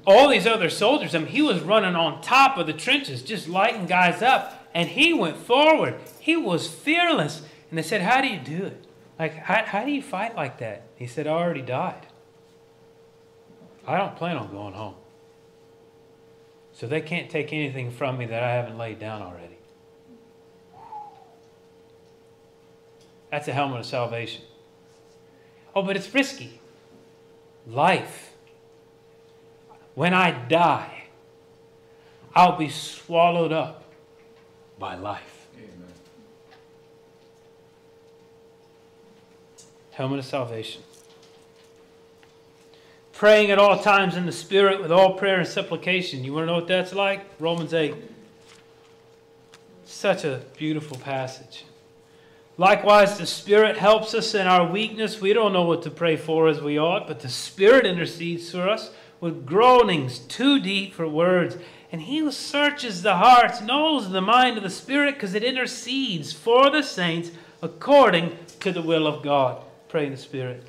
all 0.05 0.29
these 0.29 0.45
other 0.45 0.69
soldiers, 0.69 1.15
I 1.15 1.19
mean, 1.19 1.27
he 1.27 1.41
was 1.41 1.61
running 1.61 1.95
on 1.95 2.21
top 2.21 2.57
of 2.57 2.67
the 2.67 2.73
trenches, 2.73 3.23
just 3.23 3.47
lighting 3.47 3.87
guys 3.87 4.21
up. 4.21 4.54
And 4.75 4.89
he 4.89 5.13
went 5.13 5.37
forward. 5.37 5.95
He 6.19 6.35
was 6.35 6.67
fearless. 6.67 7.41
And 7.69 7.79
they 7.79 7.81
said, 7.81 8.01
How 8.01 8.21
do 8.21 8.27
you 8.27 8.37
do 8.37 8.65
it? 8.65 8.85
Like, 9.17 9.33
how, 9.33 9.63
how 9.65 9.85
do 9.85 9.91
you 9.91 10.01
fight 10.01 10.35
like 10.35 10.57
that? 10.59 10.83
He 10.97 11.07
said, 11.07 11.25
I 11.25 11.31
already 11.31 11.61
died. 11.61 12.05
I 13.87 13.97
don't 13.97 14.17
plan 14.17 14.35
on 14.35 14.51
going 14.51 14.73
home. 14.73 14.95
So 16.73 16.87
they 16.87 16.99
can't 16.99 17.29
take 17.29 17.53
anything 17.53 17.89
from 17.89 18.17
me 18.17 18.25
that 18.25 18.43
I 18.43 18.51
haven't 18.51 18.77
laid 18.77 18.99
down 18.99 19.21
already. 19.21 19.57
That's 23.31 23.47
a 23.47 23.53
helmet 23.53 23.79
of 23.79 23.85
salvation. 23.85 24.43
Oh, 25.73 25.83
but 25.83 25.95
it's 25.95 26.13
risky. 26.13 26.59
Life. 27.65 28.33
When 29.93 30.13
I 30.13 30.31
die, 30.31 31.05
I'll 32.35 32.57
be 32.57 32.67
swallowed 32.67 33.53
up 33.53 33.84
by 34.79 34.95
life. 34.95 35.47
Amen. 35.57 35.93
Helmet 39.91 40.19
of 40.19 40.25
salvation. 40.25 40.81
Praying 43.13 43.49
at 43.51 43.57
all 43.57 43.81
times 43.81 44.17
in 44.17 44.25
the 44.25 44.31
Spirit 44.31 44.81
with 44.81 44.91
all 44.91 45.13
prayer 45.13 45.39
and 45.39 45.47
supplication. 45.47 46.25
You 46.25 46.33
want 46.33 46.43
to 46.43 46.47
know 46.47 46.55
what 46.55 46.67
that's 46.67 46.93
like? 46.93 47.25
Romans 47.39 47.73
8. 47.73 47.95
Such 49.85 50.25
a 50.25 50.41
beautiful 50.57 50.97
passage. 50.97 51.63
Likewise, 52.57 53.17
the 53.17 53.25
Spirit 53.25 53.77
helps 53.77 54.13
us 54.13 54.35
in 54.35 54.47
our 54.47 54.69
weakness. 54.69 55.21
We 55.21 55.33
don't 55.33 55.53
know 55.53 55.63
what 55.63 55.83
to 55.83 55.91
pray 55.91 56.17
for 56.17 56.47
as 56.49 56.61
we 56.61 56.77
ought, 56.77 57.07
but 57.07 57.21
the 57.21 57.29
Spirit 57.29 57.85
intercedes 57.85 58.51
for 58.51 58.67
us 58.67 58.91
with 59.19 59.45
groanings 59.45 60.19
too 60.19 60.59
deep 60.59 60.93
for 60.93 61.07
words. 61.07 61.57
And 61.95 62.01
he 62.01 62.17
who 62.17 62.29
searches 62.29 63.03
the 63.03 63.15
hearts 63.15 63.61
knows 63.61 64.09
the 64.09 64.19
mind 64.19 64.57
of 64.57 64.63
the 64.63 64.69
Spirit 64.69 65.13
because 65.13 65.33
it 65.33 65.45
intercedes 65.45 66.33
for 66.33 66.69
the 66.69 66.81
saints 66.81 67.31
according 67.61 68.37
to 68.59 68.73
the 68.73 68.81
will 68.81 69.07
of 69.07 69.23
God. 69.23 69.63
Pray 69.87 70.07
in 70.07 70.11
the 70.11 70.17
Spirit. 70.17 70.67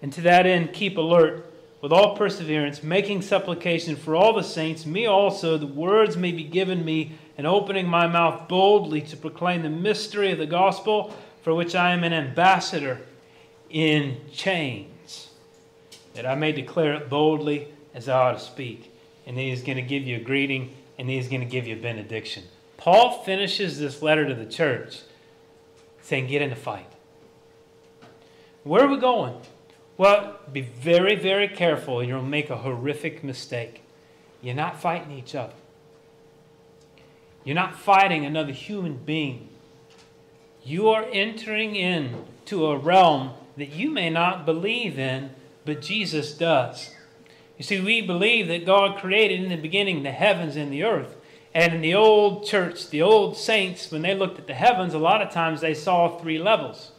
And 0.00 0.12
to 0.12 0.20
that 0.20 0.46
end, 0.46 0.74
keep 0.74 0.96
alert 0.96 1.52
with 1.80 1.90
all 1.90 2.16
perseverance, 2.16 2.84
making 2.84 3.22
supplication 3.22 3.96
for 3.96 4.14
all 4.14 4.32
the 4.32 4.44
saints, 4.44 4.86
me 4.86 5.06
also, 5.06 5.58
the 5.58 5.66
words 5.66 6.16
may 6.16 6.30
be 6.30 6.44
given 6.44 6.84
me, 6.84 7.18
and 7.36 7.44
opening 7.44 7.88
my 7.88 8.06
mouth 8.06 8.46
boldly 8.46 9.00
to 9.00 9.16
proclaim 9.16 9.62
the 9.62 9.70
mystery 9.70 10.30
of 10.30 10.38
the 10.38 10.46
gospel, 10.46 11.12
for 11.42 11.52
which 11.52 11.74
I 11.74 11.90
am 11.90 12.04
an 12.04 12.12
ambassador 12.12 13.00
in 13.70 14.20
chains, 14.32 15.30
that 16.12 16.26
I 16.26 16.36
may 16.36 16.52
declare 16.52 16.94
it 16.94 17.10
boldly 17.10 17.66
as 17.92 18.08
I 18.08 18.30
ought 18.30 18.38
to 18.38 18.38
speak. 18.38 18.92
And 19.26 19.36
then 19.36 19.46
he's 19.46 19.62
going 19.62 19.76
to 19.76 19.82
give 19.82 20.02
you 20.02 20.16
a 20.16 20.20
greeting, 20.20 20.74
and 20.98 21.08
then 21.08 21.16
he's 21.16 21.28
going 21.28 21.40
to 21.40 21.46
give 21.46 21.66
you 21.66 21.76
a 21.76 21.80
benediction. 21.80 22.44
Paul 22.76 23.22
finishes 23.22 23.78
this 23.78 24.02
letter 24.02 24.28
to 24.28 24.34
the 24.34 24.46
church 24.46 25.00
saying, 26.02 26.26
Get 26.26 26.42
in 26.42 26.50
the 26.50 26.56
fight. 26.56 26.92
Where 28.62 28.84
are 28.84 28.88
we 28.88 28.98
going? 28.98 29.34
Well, 29.96 30.38
be 30.52 30.62
very, 30.62 31.16
very 31.16 31.48
careful. 31.48 32.02
You'll 32.02 32.22
make 32.22 32.50
a 32.50 32.56
horrific 32.56 33.22
mistake. 33.22 33.82
You're 34.40 34.54
not 34.54 34.80
fighting 34.80 35.12
each 35.12 35.34
other. 35.34 35.54
You're 37.44 37.54
not 37.54 37.78
fighting 37.78 38.24
another 38.24 38.52
human 38.52 38.96
being. 38.96 39.48
You 40.64 40.88
are 40.88 41.04
entering 41.12 41.76
into 41.76 42.66
a 42.66 42.76
realm 42.76 43.32
that 43.56 43.70
you 43.70 43.90
may 43.90 44.10
not 44.10 44.46
believe 44.46 44.98
in, 44.98 45.30
but 45.64 45.82
Jesus 45.82 46.32
does. 46.32 46.90
You 47.56 47.64
see, 47.64 47.80
we 47.80 48.00
believe 48.00 48.48
that 48.48 48.66
God 48.66 48.98
created 48.98 49.42
in 49.42 49.48
the 49.48 49.56
beginning 49.56 50.02
the 50.02 50.12
heavens 50.12 50.56
and 50.56 50.72
the 50.72 50.82
earth. 50.82 51.16
And 51.54 51.72
in 51.72 51.80
the 51.80 51.94
old 51.94 52.44
church, 52.44 52.90
the 52.90 53.02
old 53.02 53.36
saints, 53.36 53.90
when 53.92 54.02
they 54.02 54.14
looked 54.14 54.40
at 54.40 54.48
the 54.48 54.54
heavens, 54.54 54.92
a 54.92 54.98
lot 54.98 55.22
of 55.22 55.30
times 55.30 55.60
they 55.60 55.74
saw 55.74 56.18
three 56.18 56.38
levels 56.38 56.90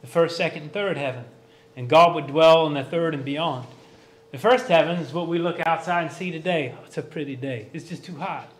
the 0.00 0.06
first, 0.06 0.36
second, 0.36 0.62
and 0.62 0.72
third 0.72 0.96
heaven. 0.96 1.24
And 1.76 1.88
God 1.88 2.14
would 2.14 2.28
dwell 2.28 2.66
in 2.66 2.74
the 2.74 2.84
third 2.84 3.14
and 3.14 3.24
beyond. 3.24 3.66
The 4.30 4.38
first 4.38 4.68
heaven 4.68 4.98
is 4.98 5.12
what 5.12 5.28
we 5.28 5.38
look 5.38 5.58
outside 5.66 6.02
and 6.02 6.12
see 6.12 6.30
today. 6.30 6.74
Oh, 6.76 6.84
it's 6.86 6.98
a 6.98 7.02
pretty 7.02 7.36
day. 7.36 7.68
It's 7.72 7.88
just 7.88 8.04
too 8.04 8.16
hot, 8.16 8.50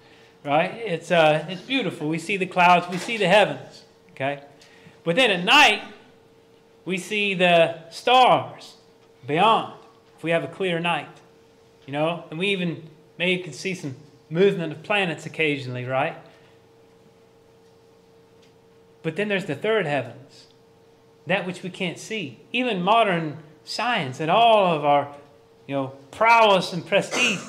right? 0.44 0.72
It's, 0.74 1.10
uh, 1.10 1.46
it's 1.48 1.62
beautiful. 1.62 2.08
We 2.08 2.18
see 2.18 2.36
the 2.36 2.46
clouds, 2.46 2.86
we 2.90 2.98
see 2.98 3.16
the 3.16 3.28
heavens, 3.28 3.84
okay? 4.12 4.42
But 5.04 5.16
then 5.16 5.30
at 5.30 5.44
night, 5.44 5.82
we 6.84 6.98
see 6.98 7.34
the 7.34 7.88
stars 7.90 8.76
beyond 9.26 9.74
if 10.16 10.24
we 10.24 10.30
have 10.30 10.42
a 10.42 10.48
clear 10.48 10.80
night, 10.80 11.17
you 11.88 11.92
know? 11.92 12.24
And 12.28 12.38
we 12.38 12.48
even 12.48 12.86
maybe 13.16 13.42
can 13.42 13.54
see 13.54 13.74
some 13.74 13.96
movement 14.28 14.74
of 14.74 14.82
planets 14.82 15.24
occasionally, 15.24 15.86
right? 15.86 16.18
But 19.02 19.16
then 19.16 19.28
there's 19.28 19.46
the 19.46 19.54
third 19.54 19.86
heavens, 19.86 20.48
that 21.26 21.46
which 21.46 21.62
we 21.62 21.70
can't 21.70 21.98
see. 21.98 22.40
Even 22.52 22.82
modern 22.82 23.38
science 23.64 24.20
and 24.20 24.30
all 24.30 24.76
of 24.76 24.84
our, 24.84 25.14
you 25.66 25.74
know, 25.74 25.94
prowess 26.10 26.74
and 26.74 26.86
prestige, 26.86 27.40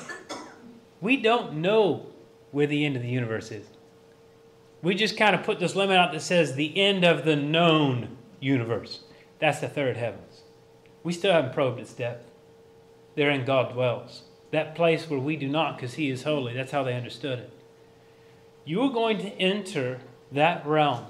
we 1.02 1.18
don't 1.18 1.56
know 1.56 2.06
where 2.50 2.66
the 2.66 2.86
end 2.86 2.96
of 2.96 3.02
the 3.02 3.08
universe 3.08 3.50
is. 3.50 3.66
We 4.80 4.94
just 4.94 5.18
kind 5.18 5.36
of 5.36 5.42
put 5.42 5.60
this 5.60 5.76
limit 5.76 5.98
out 5.98 6.12
that 6.12 6.22
says 6.22 6.54
the 6.54 6.78
end 6.78 7.04
of 7.04 7.26
the 7.26 7.36
known 7.36 8.16
universe. 8.40 9.00
That's 9.38 9.60
the 9.60 9.68
third 9.68 9.98
heavens. 9.98 10.40
We 11.02 11.12
still 11.12 11.32
haven't 11.32 11.52
probed 11.52 11.78
its 11.78 11.92
depth. 11.92 12.30
Therein 13.16 13.44
God 13.44 13.74
dwells 13.74 14.22
that 14.50 14.74
place 14.74 15.08
where 15.08 15.20
we 15.20 15.36
do 15.36 15.48
not 15.48 15.76
because 15.76 15.94
he 15.94 16.10
is 16.10 16.22
holy. 16.24 16.54
That's 16.54 16.72
how 16.72 16.82
they 16.82 16.94
understood 16.94 17.38
it. 17.38 17.50
You 18.64 18.82
are 18.82 18.92
going 18.92 19.18
to 19.18 19.30
enter 19.40 20.00
that 20.32 20.66
realm 20.66 21.06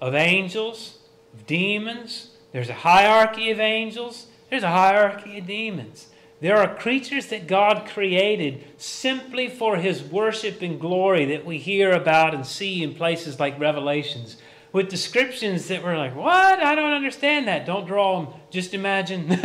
of 0.00 0.14
angels, 0.14 0.98
of 1.34 1.46
demons. 1.46 2.30
There's 2.52 2.68
a 2.68 2.74
hierarchy 2.74 3.50
of 3.50 3.60
angels, 3.60 4.26
there's 4.50 4.62
a 4.62 4.70
hierarchy 4.70 5.38
of 5.38 5.46
demons. 5.46 6.08
There 6.40 6.58
are 6.58 6.76
creatures 6.76 7.28
that 7.28 7.46
God 7.46 7.86
created 7.86 8.64
simply 8.76 9.48
for 9.48 9.76
his 9.76 10.02
worship 10.02 10.60
and 10.60 10.78
glory 10.78 11.24
that 11.26 11.46
we 11.46 11.56
hear 11.56 11.92
about 11.92 12.34
and 12.34 12.46
see 12.46 12.82
in 12.82 12.94
places 12.94 13.40
like 13.40 13.58
Revelations 13.58 14.36
with 14.76 14.90
descriptions 14.90 15.68
that 15.68 15.82
were 15.82 15.96
like, 15.96 16.14
what? 16.14 16.60
I 16.60 16.74
don't 16.74 16.92
understand 16.92 17.48
that. 17.48 17.64
Don't 17.64 17.86
draw 17.86 18.20
them. 18.20 18.34
Just 18.50 18.74
imagine. 18.74 19.26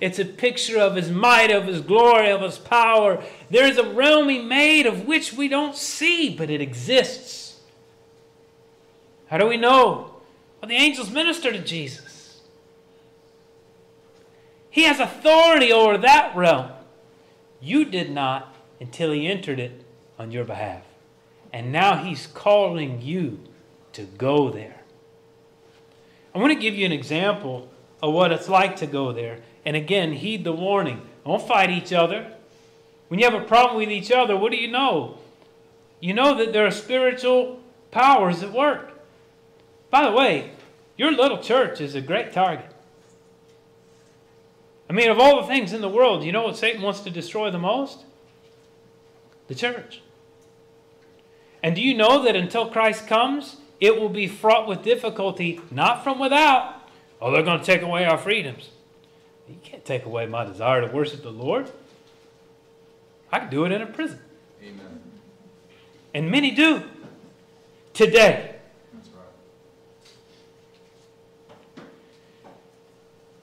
it's 0.00 0.18
a 0.18 0.24
picture 0.24 0.80
of 0.80 0.96
his 0.96 1.12
might, 1.12 1.52
of 1.52 1.68
his 1.68 1.80
glory, 1.80 2.32
of 2.32 2.40
his 2.40 2.58
power. 2.58 3.22
There's 3.50 3.78
a 3.78 3.88
realm 3.88 4.28
he 4.28 4.40
made 4.40 4.84
of 4.84 5.06
which 5.06 5.32
we 5.32 5.46
don't 5.46 5.76
see, 5.76 6.28
but 6.28 6.50
it 6.50 6.60
exists. 6.60 7.60
How 9.28 9.38
do 9.38 9.46
we 9.46 9.56
know? 9.56 10.16
Well, 10.60 10.68
the 10.68 10.74
angels 10.74 11.08
minister 11.08 11.52
to 11.52 11.60
Jesus. 11.60 12.40
He 14.68 14.82
has 14.82 14.98
authority 14.98 15.72
over 15.72 15.98
that 15.98 16.34
realm. 16.34 16.72
You 17.60 17.84
did 17.84 18.10
not 18.10 18.56
until 18.80 19.12
he 19.12 19.28
entered 19.28 19.60
it 19.60 19.84
on 20.18 20.32
your 20.32 20.44
behalf. 20.44 20.82
And 21.52 21.70
now 21.70 22.02
he's 22.02 22.26
calling 22.26 23.00
you 23.00 23.38
to 23.96 24.02
go 24.02 24.50
there. 24.50 24.76
I 26.34 26.38
want 26.38 26.52
to 26.52 26.58
give 26.58 26.74
you 26.74 26.84
an 26.84 26.92
example 26.92 27.68
of 28.02 28.12
what 28.12 28.30
it's 28.30 28.48
like 28.48 28.76
to 28.76 28.86
go 28.86 29.12
there. 29.12 29.38
And 29.64 29.74
again, 29.74 30.12
heed 30.12 30.44
the 30.44 30.52
warning. 30.52 31.00
Don't 31.24 31.40
fight 31.40 31.70
each 31.70 31.94
other. 31.94 32.30
When 33.08 33.18
you 33.18 33.24
have 33.24 33.40
a 33.40 33.46
problem 33.46 33.78
with 33.78 33.90
each 33.90 34.12
other, 34.12 34.36
what 34.36 34.52
do 34.52 34.58
you 34.58 34.68
know? 34.68 35.16
You 35.98 36.12
know 36.12 36.36
that 36.36 36.52
there 36.52 36.66
are 36.66 36.70
spiritual 36.70 37.60
powers 37.90 38.42
at 38.42 38.52
work. 38.52 38.92
By 39.88 40.04
the 40.04 40.14
way, 40.14 40.50
your 40.98 41.10
little 41.10 41.38
church 41.38 41.80
is 41.80 41.94
a 41.94 42.02
great 42.02 42.32
target. 42.32 42.70
I 44.90 44.92
mean, 44.92 45.10
of 45.10 45.18
all 45.18 45.40
the 45.40 45.48
things 45.48 45.72
in 45.72 45.80
the 45.80 45.88
world, 45.88 46.22
you 46.22 46.32
know 46.32 46.42
what 46.42 46.58
Satan 46.58 46.82
wants 46.82 47.00
to 47.00 47.10
destroy 47.10 47.50
the 47.50 47.58
most? 47.58 48.04
The 49.48 49.54
church. 49.54 50.02
And 51.62 51.74
do 51.74 51.80
you 51.80 51.96
know 51.96 52.22
that 52.24 52.36
until 52.36 52.68
Christ 52.68 53.06
comes, 53.06 53.56
it 53.80 54.00
will 54.00 54.08
be 54.08 54.26
fraught 54.26 54.66
with 54.66 54.82
difficulty, 54.82 55.60
not 55.70 56.02
from 56.02 56.18
without. 56.18 56.88
Oh, 57.20 57.30
they're 57.30 57.42
going 57.42 57.60
to 57.60 57.64
take 57.64 57.82
away 57.82 58.04
our 58.04 58.18
freedoms. 58.18 58.70
You 59.48 59.56
can't 59.62 59.84
take 59.84 60.04
away 60.04 60.26
my 60.26 60.44
desire 60.44 60.86
to 60.86 60.94
worship 60.94 61.22
the 61.22 61.30
Lord. 61.30 61.70
I 63.30 63.40
can 63.40 63.50
do 63.50 63.64
it 63.64 63.72
in 63.72 63.82
a 63.82 63.86
prison. 63.86 64.18
Amen. 64.62 65.00
And 66.14 66.30
many 66.30 66.50
do 66.50 66.82
today. 67.92 68.56
That's 68.92 69.08
right. 71.76 71.84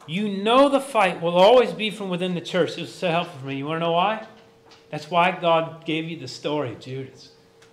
You 0.08 0.30
know 0.43 0.69
the 0.69 0.82
fight 0.82 1.22
will 1.22 1.38
always 1.38 1.72
be 1.72 1.89
from 1.89 2.10
within 2.10 2.36
the 2.36 2.41
church. 2.41 2.72
It 2.72 2.82
was 2.82 2.93
so 2.93 3.10
helpful 3.10 3.39
for 3.39 3.48
me. 3.48 3.58
You 3.58 3.65
want 3.65 3.78
to 3.78 3.86
know 3.86 3.93
why? 3.93 4.28
That's 4.89 5.10
why 5.10 5.32
God 5.32 5.86
gave 5.86 6.10
you 6.10 6.17
the 6.17 6.28
story 6.28 6.74
of 6.74 6.80
Judas. 6.80 7.32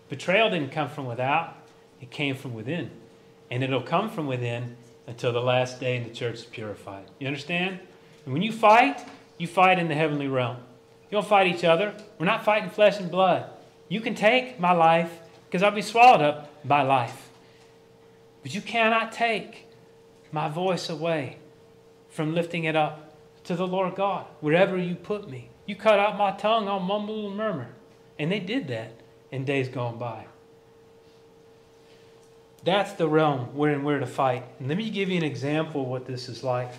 Betrayal 0.08 0.50
didn't 0.50 0.72
come 0.72 0.88
from 0.88 1.06
without. 1.06 1.56
It 2.00 2.10
came 2.10 2.34
from 2.34 2.54
within. 2.54 2.90
And 3.50 3.62
it'll 3.62 3.82
come 3.82 4.10
from 4.10 4.26
within 4.26 4.76
until 5.06 5.32
the 5.32 5.40
last 5.40 5.80
day 5.80 5.96
and 5.96 6.06
the 6.06 6.14
church 6.14 6.36
is 6.36 6.44
purified. 6.44 7.04
You 7.18 7.26
understand? 7.26 7.80
And 8.24 8.32
when 8.32 8.42
you 8.42 8.52
fight, 8.52 9.04
you 9.38 9.46
fight 9.46 9.78
in 9.78 9.88
the 9.88 9.94
heavenly 9.94 10.28
realm. 10.28 10.58
You 11.10 11.16
don't 11.16 11.26
fight 11.26 11.48
each 11.48 11.64
other. 11.64 11.94
We're 12.18 12.26
not 12.26 12.44
fighting 12.44 12.70
flesh 12.70 13.00
and 13.00 13.10
blood. 13.10 13.50
You 13.88 14.00
can 14.00 14.14
take 14.14 14.60
my 14.60 14.72
life 14.72 15.18
because 15.46 15.62
I'll 15.62 15.72
be 15.72 15.82
swallowed 15.82 16.22
up 16.22 16.66
by 16.66 16.82
life. 16.82 17.28
But 18.42 18.54
you 18.54 18.60
cannot 18.60 19.10
take 19.10 19.66
my 20.30 20.48
voice 20.48 20.88
away 20.88 21.38
from 22.08 22.34
lifting 22.34 22.64
it 22.64 22.76
up 22.76 23.16
to 23.44 23.56
the 23.56 23.66
Lord 23.66 23.96
God, 23.96 24.26
wherever 24.40 24.76
you 24.76 24.94
put 24.94 25.28
me. 25.28 25.48
You 25.66 25.74
cut 25.74 25.98
out 25.98 26.18
my 26.18 26.32
tongue, 26.32 26.68
I'll 26.68 26.80
mumble 26.80 27.28
and 27.28 27.36
murmur. 27.36 27.68
And 28.18 28.30
they 28.30 28.40
did 28.40 28.68
that 28.68 28.92
in 29.32 29.44
days 29.44 29.68
gone 29.68 29.98
by. 29.98 30.26
That's 32.62 32.92
the 32.92 33.08
realm 33.08 33.54
wherein 33.54 33.84
we're 33.84 34.00
to 34.00 34.06
fight. 34.06 34.44
And 34.58 34.68
let 34.68 34.76
me 34.76 34.90
give 34.90 35.08
you 35.08 35.16
an 35.16 35.24
example 35.24 35.82
of 35.82 35.88
what 35.88 36.06
this 36.06 36.28
is 36.28 36.44
like. 36.44 36.70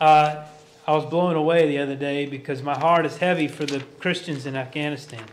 Uh, 0.00 0.44
I 0.86 0.92
was 0.92 1.04
blown 1.04 1.36
away 1.36 1.68
the 1.68 1.78
other 1.78 1.94
day 1.94 2.26
because 2.26 2.62
my 2.62 2.76
heart 2.76 3.04
is 3.04 3.18
heavy 3.18 3.46
for 3.46 3.66
the 3.66 3.80
Christians 4.00 4.46
in 4.46 4.56
Afghanistan. 4.56 5.24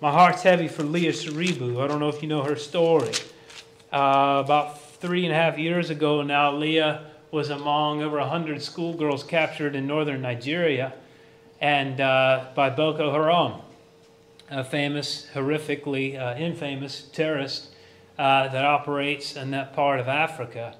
My 0.00 0.10
heart's 0.10 0.42
heavy 0.42 0.68
for 0.68 0.82
Leah 0.82 1.12
Sharibu. 1.12 1.82
I 1.82 1.86
don't 1.86 2.00
know 2.00 2.08
if 2.08 2.22
you 2.22 2.28
know 2.28 2.42
her 2.42 2.56
story. 2.56 3.12
Uh, 3.92 4.42
about 4.44 4.82
three 4.96 5.24
and 5.24 5.32
a 5.32 5.36
half 5.36 5.58
years 5.58 5.90
ago 5.90 6.22
now, 6.22 6.52
Leah 6.52 7.06
was 7.30 7.50
among 7.50 8.02
over 8.02 8.18
100 8.18 8.60
schoolgirls 8.60 9.22
captured 9.22 9.74
in 9.74 9.86
northern 9.86 10.22
Nigeria 10.22 10.92
and 11.60 12.00
uh, 12.00 12.46
by 12.54 12.68
Boko 12.68 13.12
Haram, 13.12 13.60
a 14.50 14.64
famous, 14.64 15.28
horrifically 15.32 16.20
uh, 16.20 16.36
infamous 16.36 17.04
terrorist 17.12 17.73
uh, 18.18 18.48
that 18.48 18.64
operates 18.64 19.36
in 19.36 19.50
that 19.50 19.72
part 19.72 20.00
of 20.00 20.08
Africa. 20.08 20.76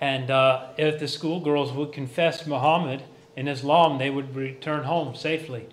And 0.00 0.30
uh, 0.30 0.68
if 0.76 0.98
the 0.98 1.08
schoolgirls 1.08 1.72
would 1.72 1.92
confess 1.92 2.46
Muhammad 2.46 3.04
and 3.36 3.48
Islam, 3.48 3.98
they 3.98 4.10
would 4.10 4.34
return 4.34 4.84
home 4.84 5.14
safely. 5.14 5.68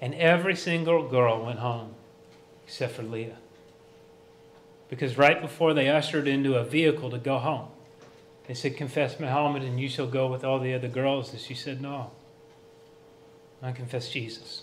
And 0.00 0.14
every 0.14 0.56
single 0.56 1.08
girl 1.08 1.44
went 1.44 1.58
home, 1.58 1.94
except 2.64 2.94
for 2.94 3.02
Leah. 3.02 3.36
Because 4.88 5.18
right 5.18 5.40
before 5.40 5.74
they 5.74 5.88
ushered 5.88 6.26
into 6.26 6.54
a 6.54 6.64
vehicle 6.64 7.10
to 7.10 7.18
go 7.18 7.38
home, 7.38 7.68
they 8.46 8.54
said, 8.54 8.76
Confess 8.76 9.20
Muhammad 9.20 9.62
and 9.62 9.78
you 9.78 9.88
shall 9.88 10.06
go 10.06 10.26
with 10.26 10.42
all 10.42 10.58
the 10.58 10.72
other 10.72 10.88
girls. 10.88 11.30
And 11.32 11.40
she 11.40 11.54
said, 11.54 11.80
No. 11.82 12.10
I 13.62 13.72
confess 13.72 14.08
Jesus. 14.08 14.62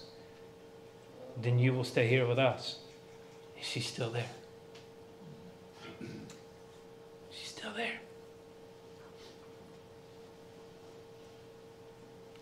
Then 1.39 1.59
you 1.59 1.73
will 1.73 1.83
stay 1.83 2.07
here 2.07 2.25
with 2.25 2.39
us. 2.39 2.77
She's 3.61 3.85
still 3.85 4.09
there. 4.09 4.29
She's 7.29 7.49
still 7.49 7.64
there. 7.75 7.99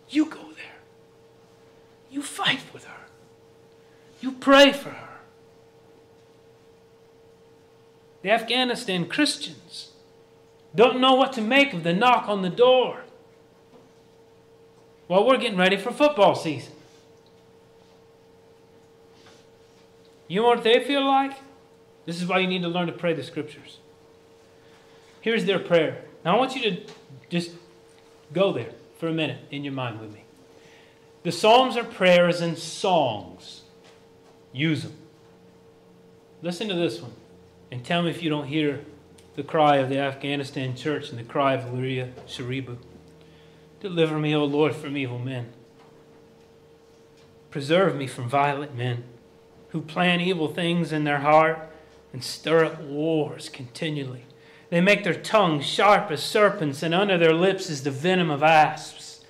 You 0.08 0.26
go 0.26 0.52
there. 0.54 0.78
You 2.10 2.22
fight 2.22 2.60
with 2.72 2.84
her. 2.84 3.06
You 4.20 4.32
pray 4.32 4.72
for 4.72 4.90
her. 4.90 5.08
The 8.22 8.30
Afghanistan 8.30 9.06
Christians 9.06 9.90
don't 10.74 11.00
know 11.00 11.14
what 11.14 11.32
to 11.34 11.42
make 11.42 11.72
of 11.74 11.82
the 11.82 11.92
knock 11.92 12.28
on 12.28 12.42
the 12.42 12.48
door. 12.48 13.02
Well, 15.08 15.26
we're 15.26 15.36
getting 15.36 15.58
ready 15.58 15.76
for 15.76 15.92
football 15.92 16.34
season. 16.34 16.72
You 20.26 20.40
know 20.40 20.48
what 20.48 20.64
they 20.64 20.82
feel 20.82 21.04
like? 21.04 21.32
This 22.06 22.20
is 22.20 22.26
why 22.26 22.38
you 22.38 22.46
need 22.46 22.62
to 22.62 22.68
learn 22.68 22.86
to 22.86 22.92
pray 22.92 23.12
the 23.12 23.22
scriptures. 23.22 23.78
Here's 25.24 25.46
their 25.46 25.58
prayer. 25.58 26.04
Now, 26.22 26.36
I 26.36 26.38
want 26.38 26.54
you 26.54 26.70
to 26.70 26.82
just 27.30 27.52
go 28.34 28.52
there 28.52 28.72
for 28.98 29.08
a 29.08 29.12
minute 29.12 29.38
in 29.50 29.64
your 29.64 29.72
mind 29.72 29.98
with 29.98 30.12
me. 30.12 30.22
The 31.22 31.32
Psalms 31.32 31.78
are 31.78 31.82
prayers 31.82 32.42
and 32.42 32.58
songs. 32.58 33.62
Use 34.52 34.82
them. 34.82 34.92
Listen 36.42 36.68
to 36.68 36.74
this 36.74 37.00
one 37.00 37.14
and 37.70 37.82
tell 37.82 38.02
me 38.02 38.10
if 38.10 38.22
you 38.22 38.28
don't 38.28 38.48
hear 38.48 38.84
the 39.34 39.42
cry 39.42 39.76
of 39.76 39.88
the 39.88 39.96
Afghanistan 39.96 40.76
church 40.76 41.08
and 41.08 41.18
the 41.18 41.24
cry 41.24 41.54
of 41.54 41.72
Leah 41.72 42.10
Sharibu. 42.28 42.76
Deliver 43.80 44.18
me, 44.18 44.36
O 44.36 44.44
Lord, 44.44 44.76
from 44.76 44.94
evil 44.94 45.18
men. 45.18 45.46
Preserve 47.50 47.96
me 47.96 48.06
from 48.06 48.28
violent 48.28 48.76
men 48.76 49.04
who 49.70 49.80
plan 49.80 50.20
evil 50.20 50.48
things 50.48 50.92
in 50.92 51.04
their 51.04 51.20
heart 51.20 51.70
and 52.12 52.22
stir 52.22 52.66
up 52.66 52.82
wars 52.82 53.48
continually. 53.48 54.26
They 54.74 54.80
make 54.80 55.04
their 55.04 55.14
tongues 55.14 55.64
sharp 55.64 56.10
as 56.10 56.20
serpents, 56.20 56.82
and 56.82 56.92
under 56.92 57.16
their 57.16 57.32
lips 57.32 57.70
is 57.70 57.84
the 57.84 57.92
venom 57.92 58.28
of 58.28 58.42
asps. 58.42 59.20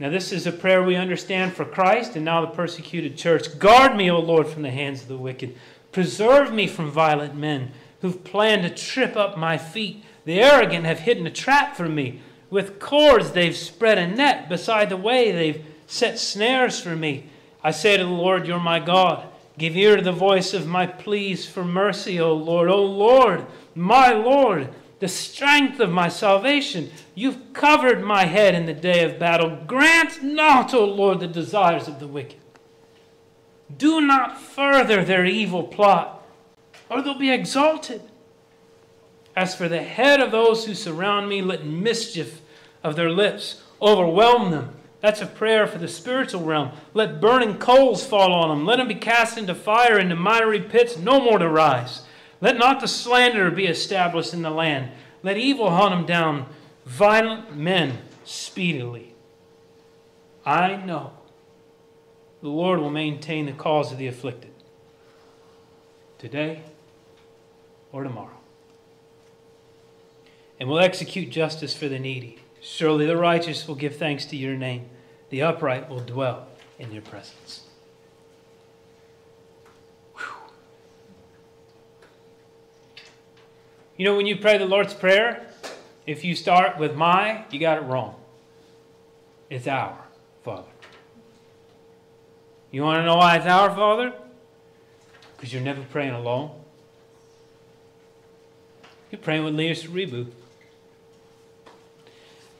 Now, 0.00 0.10
this 0.10 0.32
is 0.32 0.48
a 0.48 0.52
prayer 0.52 0.82
we 0.82 0.96
understand 0.96 1.52
for 1.52 1.64
Christ 1.64 2.16
and 2.16 2.24
now 2.24 2.40
the 2.40 2.48
persecuted 2.48 3.16
church. 3.16 3.60
Guard 3.60 3.94
me, 3.94 4.10
O 4.10 4.18
Lord, 4.18 4.48
from 4.48 4.62
the 4.62 4.72
hands 4.72 5.02
of 5.02 5.06
the 5.06 5.16
wicked. 5.16 5.56
Preserve 5.92 6.52
me 6.52 6.66
from 6.66 6.90
violent 6.90 7.36
men 7.36 7.70
who've 8.00 8.24
planned 8.24 8.64
to 8.64 8.68
trip 8.68 9.16
up 9.16 9.38
my 9.38 9.58
feet. 9.58 10.02
The 10.24 10.40
arrogant 10.40 10.86
have 10.86 10.98
hidden 10.98 11.28
a 11.28 11.30
trap 11.30 11.76
for 11.76 11.88
me. 11.88 12.20
With 12.50 12.80
cords 12.80 13.30
they've 13.30 13.56
spread 13.56 13.98
a 13.98 14.08
net 14.08 14.48
beside 14.48 14.88
the 14.88 14.96
way. 14.96 15.30
They've 15.30 15.64
set 15.86 16.18
snares 16.18 16.80
for 16.80 16.96
me. 16.96 17.28
I 17.62 17.70
say 17.70 17.96
to 17.96 18.02
the 18.02 18.10
Lord, 18.10 18.48
You're 18.48 18.58
my 18.58 18.80
God. 18.80 19.28
Give 19.56 19.76
ear 19.76 19.94
to 19.94 20.02
the 20.02 20.10
voice 20.10 20.52
of 20.52 20.66
my 20.66 20.84
pleas 20.84 21.46
for 21.46 21.64
mercy, 21.64 22.18
O 22.18 22.34
Lord. 22.34 22.68
O 22.68 22.82
Lord, 22.84 23.46
my 23.74 24.12
Lord, 24.12 24.68
the 25.00 25.08
strength 25.08 25.80
of 25.80 25.90
my 25.90 26.08
salvation. 26.08 26.90
You've 27.14 27.52
covered 27.52 28.02
my 28.02 28.24
head 28.24 28.54
in 28.54 28.66
the 28.66 28.74
day 28.74 29.04
of 29.04 29.18
battle. 29.18 29.58
Grant 29.66 30.22
not, 30.22 30.72
O 30.72 30.84
Lord, 30.84 31.20
the 31.20 31.26
desires 31.26 31.88
of 31.88 32.00
the 32.00 32.08
wicked. 32.08 32.38
Do 33.76 34.00
not 34.00 34.40
further 34.40 35.04
their 35.04 35.24
evil 35.24 35.64
plot, 35.64 36.26
or 36.88 37.02
they'll 37.02 37.18
be 37.18 37.30
exalted. 37.30 38.02
As 39.36 39.54
for 39.54 39.68
the 39.68 39.82
head 39.82 40.20
of 40.20 40.30
those 40.30 40.64
who 40.64 40.74
surround 40.74 41.28
me, 41.28 41.42
let 41.42 41.66
mischief 41.66 42.40
of 42.82 42.94
their 42.94 43.10
lips 43.10 43.62
overwhelm 43.82 44.50
them. 44.50 44.76
That's 45.00 45.20
a 45.20 45.26
prayer 45.26 45.66
for 45.66 45.78
the 45.78 45.88
spiritual 45.88 46.42
realm. 46.42 46.70
Let 46.94 47.20
burning 47.20 47.58
coals 47.58 48.06
fall 48.06 48.32
on 48.32 48.48
them. 48.48 48.64
Let 48.64 48.76
them 48.76 48.88
be 48.88 48.94
cast 48.94 49.36
into 49.36 49.54
fire, 49.54 49.98
into 49.98 50.16
miry 50.16 50.60
pits, 50.60 50.96
no 50.96 51.20
more 51.20 51.38
to 51.38 51.48
rise. 51.48 52.02
Let 52.40 52.58
not 52.58 52.80
the 52.80 52.88
slanderer 52.88 53.50
be 53.50 53.66
established 53.66 54.34
in 54.34 54.42
the 54.42 54.50
land. 54.50 54.90
Let 55.22 55.38
evil 55.38 55.70
hunt 55.70 55.94
him 55.94 56.06
down, 56.06 56.46
violent 56.84 57.56
men 57.56 57.98
speedily. 58.24 59.14
I 60.44 60.76
know 60.76 61.12
the 62.42 62.48
Lord 62.48 62.80
will 62.80 62.90
maintain 62.90 63.46
the 63.46 63.52
cause 63.52 63.90
of 63.90 63.98
the 63.98 64.06
afflicted 64.06 64.50
today 66.18 66.62
or 67.90 68.02
tomorrow 68.02 68.36
and 70.60 70.68
will 70.68 70.78
execute 70.78 71.30
justice 71.30 71.74
for 71.74 71.88
the 71.88 71.98
needy. 71.98 72.38
Surely 72.60 73.06
the 73.06 73.16
righteous 73.16 73.66
will 73.66 73.74
give 73.74 73.96
thanks 73.96 74.24
to 74.26 74.36
your 74.36 74.56
name, 74.56 74.88
the 75.30 75.42
upright 75.42 75.88
will 75.88 76.00
dwell 76.00 76.46
in 76.78 76.92
your 76.92 77.02
presence. 77.02 77.62
You 83.96 84.04
know, 84.04 84.16
when 84.16 84.26
you 84.26 84.36
pray 84.36 84.58
the 84.58 84.66
Lord's 84.66 84.92
Prayer, 84.92 85.46
if 86.06 86.24
you 86.24 86.34
start 86.34 86.78
with 86.78 86.96
my, 86.96 87.44
you 87.50 87.60
got 87.60 87.78
it 87.78 87.82
wrong. 87.82 88.16
It's 89.48 89.68
our 89.68 89.96
Father. 90.42 90.68
You 92.72 92.82
want 92.82 92.98
to 92.98 93.04
know 93.04 93.16
why 93.16 93.36
it's 93.36 93.46
our 93.46 93.70
Father? 93.70 94.12
Because 95.36 95.52
you're 95.52 95.62
never 95.62 95.82
praying 95.82 96.12
alone. 96.12 96.50
You're 99.12 99.20
praying 99.20 99.44
with 99.44 99.54
Leah 99.54 99.76
Reboot. 99.76 100.26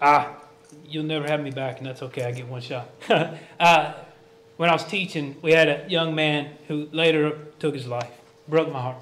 Ah, 0.00 0.36
you'll 0.86 1.02
never 1.02 1.26
have 1.26 1.40
me 1.40 1.50
back, 1.50 1.78
and 1.78 1.86
that's 1.86 2.02
okay. 2.02 2.24
I 2.24 2.30
get 2.30 2.46
one 2.46 2.60
shot. 2.60 2.88
uh, 3.58 3.94
when 4.56 4.70
I 4.70 4.72
was 4.72 4.84
teaching, 4.84 5.34
we 5.42 5.50
had 5.50 5.68
a 5.68 5.86
young 5.88 6.14
man 6.14 6.50
who 6.68 6.88
later 6.92 7.38
took 7.58 7.74
his 7.74 7.88
life. 7.88 8.12
Broke 8.46 8.70
my 8.70 8.80
heart. 8.80 8.98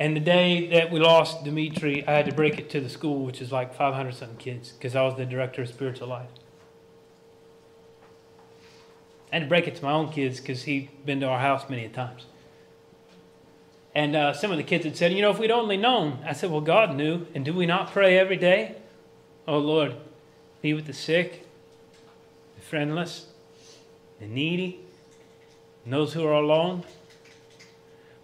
And 0.00 0.14
the 0.14 0.20
day 0.20 0.68
that 0.68 0.92
we 0.92 1.00
lost 1.00 1.44
Dimitri, 1.44 2.06
I 2.06 2.12
had 2.12 2.26
to 2.26 2.34
break 2.34 2.58
it 2.58 2.70
to 2.70 2.80
the 2.80 2.88
school, 2.88 3.24
which 3.24 3.40
is 3.40 3.50
like 3.50 3.74
500 3.74 4.14
something 4.14 4.36
kids, 4.36 4.70
because 4.70 4.94
I 4.94 5.02
was 5.02 5.16
the 5.16 5.26
director 5.26 5.62
of 5.62 5.68
spiritual 5.68 6.08
life. 6.08 6.30
I 9.32 9.36
had 9.36 9.42
to 9.42 9.48
break 9.48 9.66
it 9.66 9.74
to 9.76 9.84
my 9.84 9.92
own 9.92 10.10
kids 10.10 10.40
because 10.40 10.62
he'd 10.62 10.88
been 11.04 11.20
to 11.20 11.26
our 11.26 11.40
house 11.40 11.68
many 11.68 11.88
times. 11.88 12.26
And 13.94 14.14
uh, 14.14 14.32
some 14.32 14.52
of 14.52 14.56
the 14.56 14.62
kids 14.62 14.84
had 14.84 14.96
said, 14.96 15.12
You 15.12 15.22
know, 15.22 15.30
if 15.30 15.38
we'd 15.38 15.50
only 15.50 15.76
known. 15.76 16.20
I 16.24 16.32
said, 16.32 16.50
Well, 16.50 16.60
God 16.60 16.94
knew. 16.94 17.26
And 17.34 17.44
do 17.44 17.52
we 17.52 17.66
not 17.66 17.90
pray 17.90 18.16
every 18.16 18.36
day? 18.36 18.76
Oh 19.46 19.58
Lord, 19.58 19.96
be 20.62 20.72
with 20.74 20.86
the 20.86 20.92
sick, 20.92 21.46
the 22.54 22.62
friendless, 22.62 23.26
the 24.20 24.26
needy, 24.26 24.80
and 25.84 25.92
those 25.92 26.12
who 26.12 26.24
are 26.24 26.32
alone. 26.32 26.84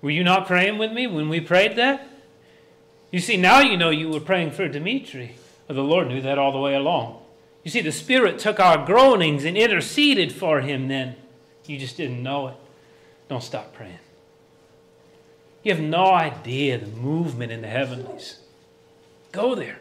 Were 0.04 0.10
you 0.10 0.22
not 0.22 0.46
praying 0.46 0.76
with 0.76 0.92
me 0.92 1.06
when 1.06 1.30
we 1.30 1.40
prayed 1.40 1.76
that? 1.76 2.06
You 3.10 3.20
see, 3.20 3.38
now 3.38 3.60
you 3.60 3.78
know 3.78 3.88
you 3.88 4.10
were 4.10 4.20
praying 4.20 4.50
for 4.50 4.68
Dimitri. 4.68 5.36
The 5.66 5.82
Lord 5.82 6.08
knew 6.08 6.20
that 6.20 6.36
all 6.36 6.52
the 6.52 6.58
way 6.58 6.74
along. 6.74 7.22
You 7.62 7.70
see, 7.70 7.80
the 7.80 7.90
Spirit 7.90 8.38
took 8.38 8.60
our 8.60 8.84
groanings 8.84 9.46
and 9.46 9.56
interceded 9.56 10.30
for 10.30 10.60
him 10.60 10.88
then. 10.88 11.16
You 11.64 11.78
just 11.78 11.96
didn't 11.96 12.22
know 12.22 12.48
it. 12.48 12.54
Don't 13.30 13.42
stop 13.42 13.72
praying. 13.72 13.98
You 15.62 15.72
have 15.72 15.82
no 15.82 16.12
idea 16.12 16.76
the 16.76 16.86
movement 16.88 17.50
in 17.50 17.62
the 17.62 17.68
heavenlies. 17.68 18.40
Go 19.32 19.54
there. 19.54 19.78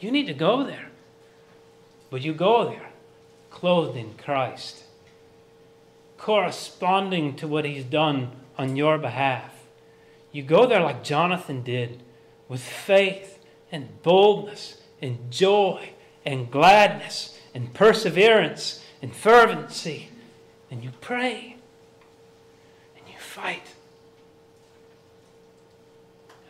You 0.00 0.10
need 0.10 0.26
to 0.26 0.34
go 0.34 0.64
there. 0.64 0.90
But 2.10 2.20
you 2.20 2.34
go 2.34 2.68
there 2.68 2.90
clothed 3.48 3.96
in 3.96 4.12
Christ, 4.18 4.84
corresponding 6.18 7.36
to 7.36 7.48
what 7.48 7.64
He's 7.64 7.84
done 7.84 8.32
on 8.60 8.76
your 8.76 8.98
behalf. 8.98 9.64
You 10.32 10.42
go 10.42 10.66
there 10.66 10.80
like 10.80 11.02
Jonathan 11.02 11.62
did, 11.62 12.02
with 12.46 12.60
faith 12.60 13.38
and 13.72 14.02
boldness 14.02 14.76
and 15.00 15.30
joy 15.30 15.90
and 16.26 16.50
gladness 16.50 17.38
and 17.54 17.72
perseverance 17.72 18.84
and 19.00 19.16
fervency. 19.16 20.10
And 20.70 20.84
you 20.84 20.90
pray 21.00 21.56
and 22.96 23.08
you 23.08 23.18
fight. 23.18 23.66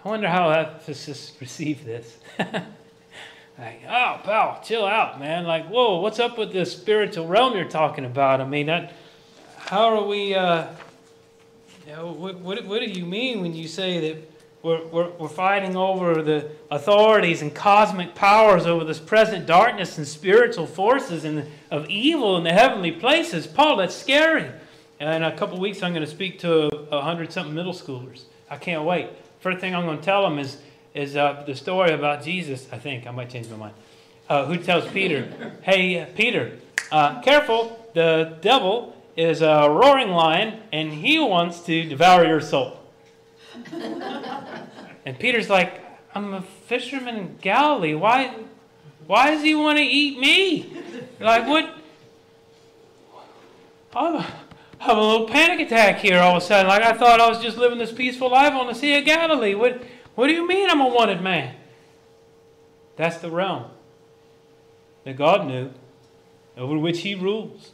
I 0.05 0.09
wonder 0.09 0.29
how 0.29 0.51
Ephesus 0.51 1.37
received 1.41 1.87
this. 1.87 2.19
Like, 3.59 3.83
oh, 3.87 4.19
pal, 4.25 4.63
chill 4.65 4.87
out, 4.87 5.21
man. 5.21 5.45
Like, 5.45 5.69
whoa, 5.69 6.01
what's 6.01 6.19
up 6.19 6.39
with 6.39 6.51
this 6.51 6.73
spiritual 6.73 7.27
realm 7.27 7.55
you're 7.55 7.69
talking 7.69 8.07
about? 8.07 8.41
I 8.41 8.47
mean, 8.47 8.69
that, 8.69 8.95
how 9.59 9.99
are 9.99 10.03
we, 10.03 10.35
uh, 10.35 10.69
you 11.91 11.97
know, 11.97 12.13
what, 12.13 12.39
what, 12.39 12.65
what 12.67 12.81
do 12.81 12.87
you 12.87 13.05
mean 13.05 13.41
when 13.41 13.53
you 13.53 13.67
say 13.67 14.13
that 14.13 14.31
we're, 14.63 14.87
we're, 14.87 15.11
we're 15.11 15.29
fighting 15.29 15.75
over 15.75 16.23
the 16.23 16.49
authorities 16.71 17.43
and 17.43 17.53
cosmic 17.53 18.15
powers 18.15 18.65
over 18.65 18.85
this 18.85 19.01
present 19.01 19.45
darkness 19.45 19.99
and 19.99 20.07
spiritual 20.07 20.67
forces 20.67 21.25
and 21.25 21.49
of 21.69 21.91
evil 21.91 22.37
in 22.37 22.45
the 22.45 22.53
heavenly 22.53 22.93
places? 22.93 23.49
Paul, 23.49 23.77
that's 23.77 23.97
scary. 23.97 24.49
And 25.01 25.25
in 25.25 25.25
a 25.25 25.37
couple 25.37 25.59
weeks, 25.59 25.83
I'm 25.83 25.93
going 25.93 26.05
to 26.05 26.11
speak 26.11 26.39
to 26.41 26.69
a 26.93 27.01
hundred 27.01 27.33
something 27.33 27.55
middle 27.55 27.73
schoolers. 27.73 28.23
I 28.49 28.57
can't 28.57 28.85
wait. 28.85 29.09
First 29.41 29.59
thing 29.59 29.75
I'm 29.75 29.85
going 29.85 29.99
to 29.99 30.05
tell 30.05 30.23
them 30.23 30.39
is 30.39 30.59
is 30.95 31.17
uh, 31.17 31.43
the 31.47 31.57
story 31.57 31.93
about 31.93 32.23
Jesus. 32.23 32.69
I 32.71 32.79
think 32.79 33.07
I 33.07 33.11
might 33.11 33.31
change 33.31 33.49
my 33.49 33.57
mind. 33.57 33.75
Uh, 34.29 34.45
who 34.45 34.57
tells 34.59 34.87
Peter, 34.89 35.29
"Hey, 35.63 36.07
Peter, 36.15 36.59
uh, 36.93 37.21
careful! 37.23 37.89
The 37.95 38.37
devil 38.43 38.95
is 39.17 39.43
a 39.43 39.69
roaring 39.71 40.11
lion, 40.11 40.61
and 40.73 40.93
he 40.93 41.19
wants 41.19 41.61
to 41.63 41.85
devour 41.85 42.25
your 42.25 42.41
soul." 42.41 42.81
and 43.73 45.19
Peter's 45.19 45.51
like, 45.51 45.81
"I'm 46.15 46.35
a 46.35 46.43
fisherman 46.43 47.17
in 47.17 47.37
Galilee. 47.41 47.95
Why, 47.95 48.35
why 49.07 49.31
does 49.31 49.43
he 49.43 49.55
want 49.55 49.79
to 49.79 49.85
eat 49.85 50.19
me? 50.19 50.77
Like 51.19 51.47
what?" 51.47 51.77
I'm 53.93 54.25
have 54.81 54.97
a 54.97 55.01
little 55.01 55.27
panic 55.27 55.61
attack 55.61 55.99
here 55.99 56.19
all 56.19 56.37
of 56.37 56.43
a 56.43 56.47
sudden. 56.47 56.67
Like 56.67 56.83
I 56.83 56.95
thought 56.95 57.21
I 57.21 57.29
was 57.29 57.41
just 57.41 57.59
living 57.59 57.79
this 57.79 57.93
peaceful 57.93 58.31
life 58.31 58.55
on 58.55 58.67
the 58.67 58.75
Sea 58.75 58.99
of 58.99 59.05
Galilee. 59.05 59.55
What, 59.55 59.83
what 60.15 60.27
do 60.27 60.33
you 60.33 60.49
mean 60.49 60.71
I'm 60.71 60.81
a 60.81 60.89
wanted 60.89 61.21
man? 61.21 61.55
That's 62.97 63.19
the 63.19 63.31
realm 63.31 63.67
that 65.05 65.17
God 65.17 65.47
knew, 65.47 65.71
over 66.57 66.79
which 66.79 67.01
He 67.01 67.15
rules. 67.15 67.73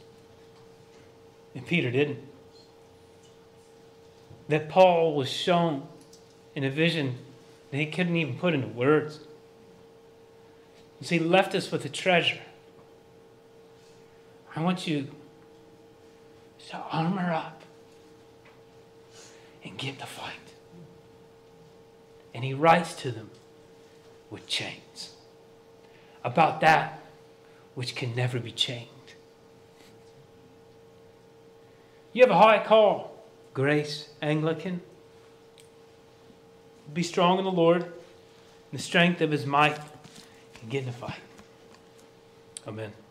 And 1.57 1.65
Peter 1.65 1.89
didn't. 1.89 2.19
That 4.47 4.69
Paul 4.69 5.15
was 5.15 5.27
shown 5.27 5.87
in 6.53 6.63
a 6.63 6.69
vision 6.69 7.17
that 7.71 7.77
he 7.77 7.87
couldn't 7.87 8.15
even 8.15 8.37
put 8.37 8.53
into 8.53 8.67
words. 8.67 9.21
So 11.01 11.15
he 11.15 11.19
left 11.19 11.55
us 11.55 11.71
with 11.71 11.83
a 11.83 11.89
treasure. 11.89 12.41
I 14.55 14.61
want 14.61 14.85
you 14.85 15.07
to 16.69 16.77
armor 16.77 17.33
up 17.33 17.63
and 19.63 19.75
get 19.79 19.97
the 19.97 20.05
fight. 20.05 20.35
And 22.35 22.43
he 22.43 22.53
writes 22.53 22.93
to 22.97 23.11
them 23.11 23.31
with 24.29 24.45
chains 24.45 25.15
about 26.23 26.61
that 26.61 27.01
which 27.73 27.95
can 27.95 28.15
never 28.15 28.39
be 28.39 28.51
chained. 28.51 28.89
You 32.17 32.23
have 32.23 32.31
a 32.31 32.39
high 32.39 32.65
call, 32.65 33.13
Grace 33.53 34.09
Anglican. 34.23 34.81
Be 36.91 37.03
strong 37.03 37.37
in 37.37 37.45
the 37.45 37.51
Lord, 37.51 37.83
in 37.83 37.91
the 38.71 38.79
strength 38.79 39.21
of 39.21 39.29
his 39.29 39.45
might, 39.45 39.77
and 40.59 40.71
get 40.71 40.79
in 40.79 40.87
the 40.87 40.93
fight. 40.93 41.19
Amen. 42.67 42.85
Amen. 42.85 43.06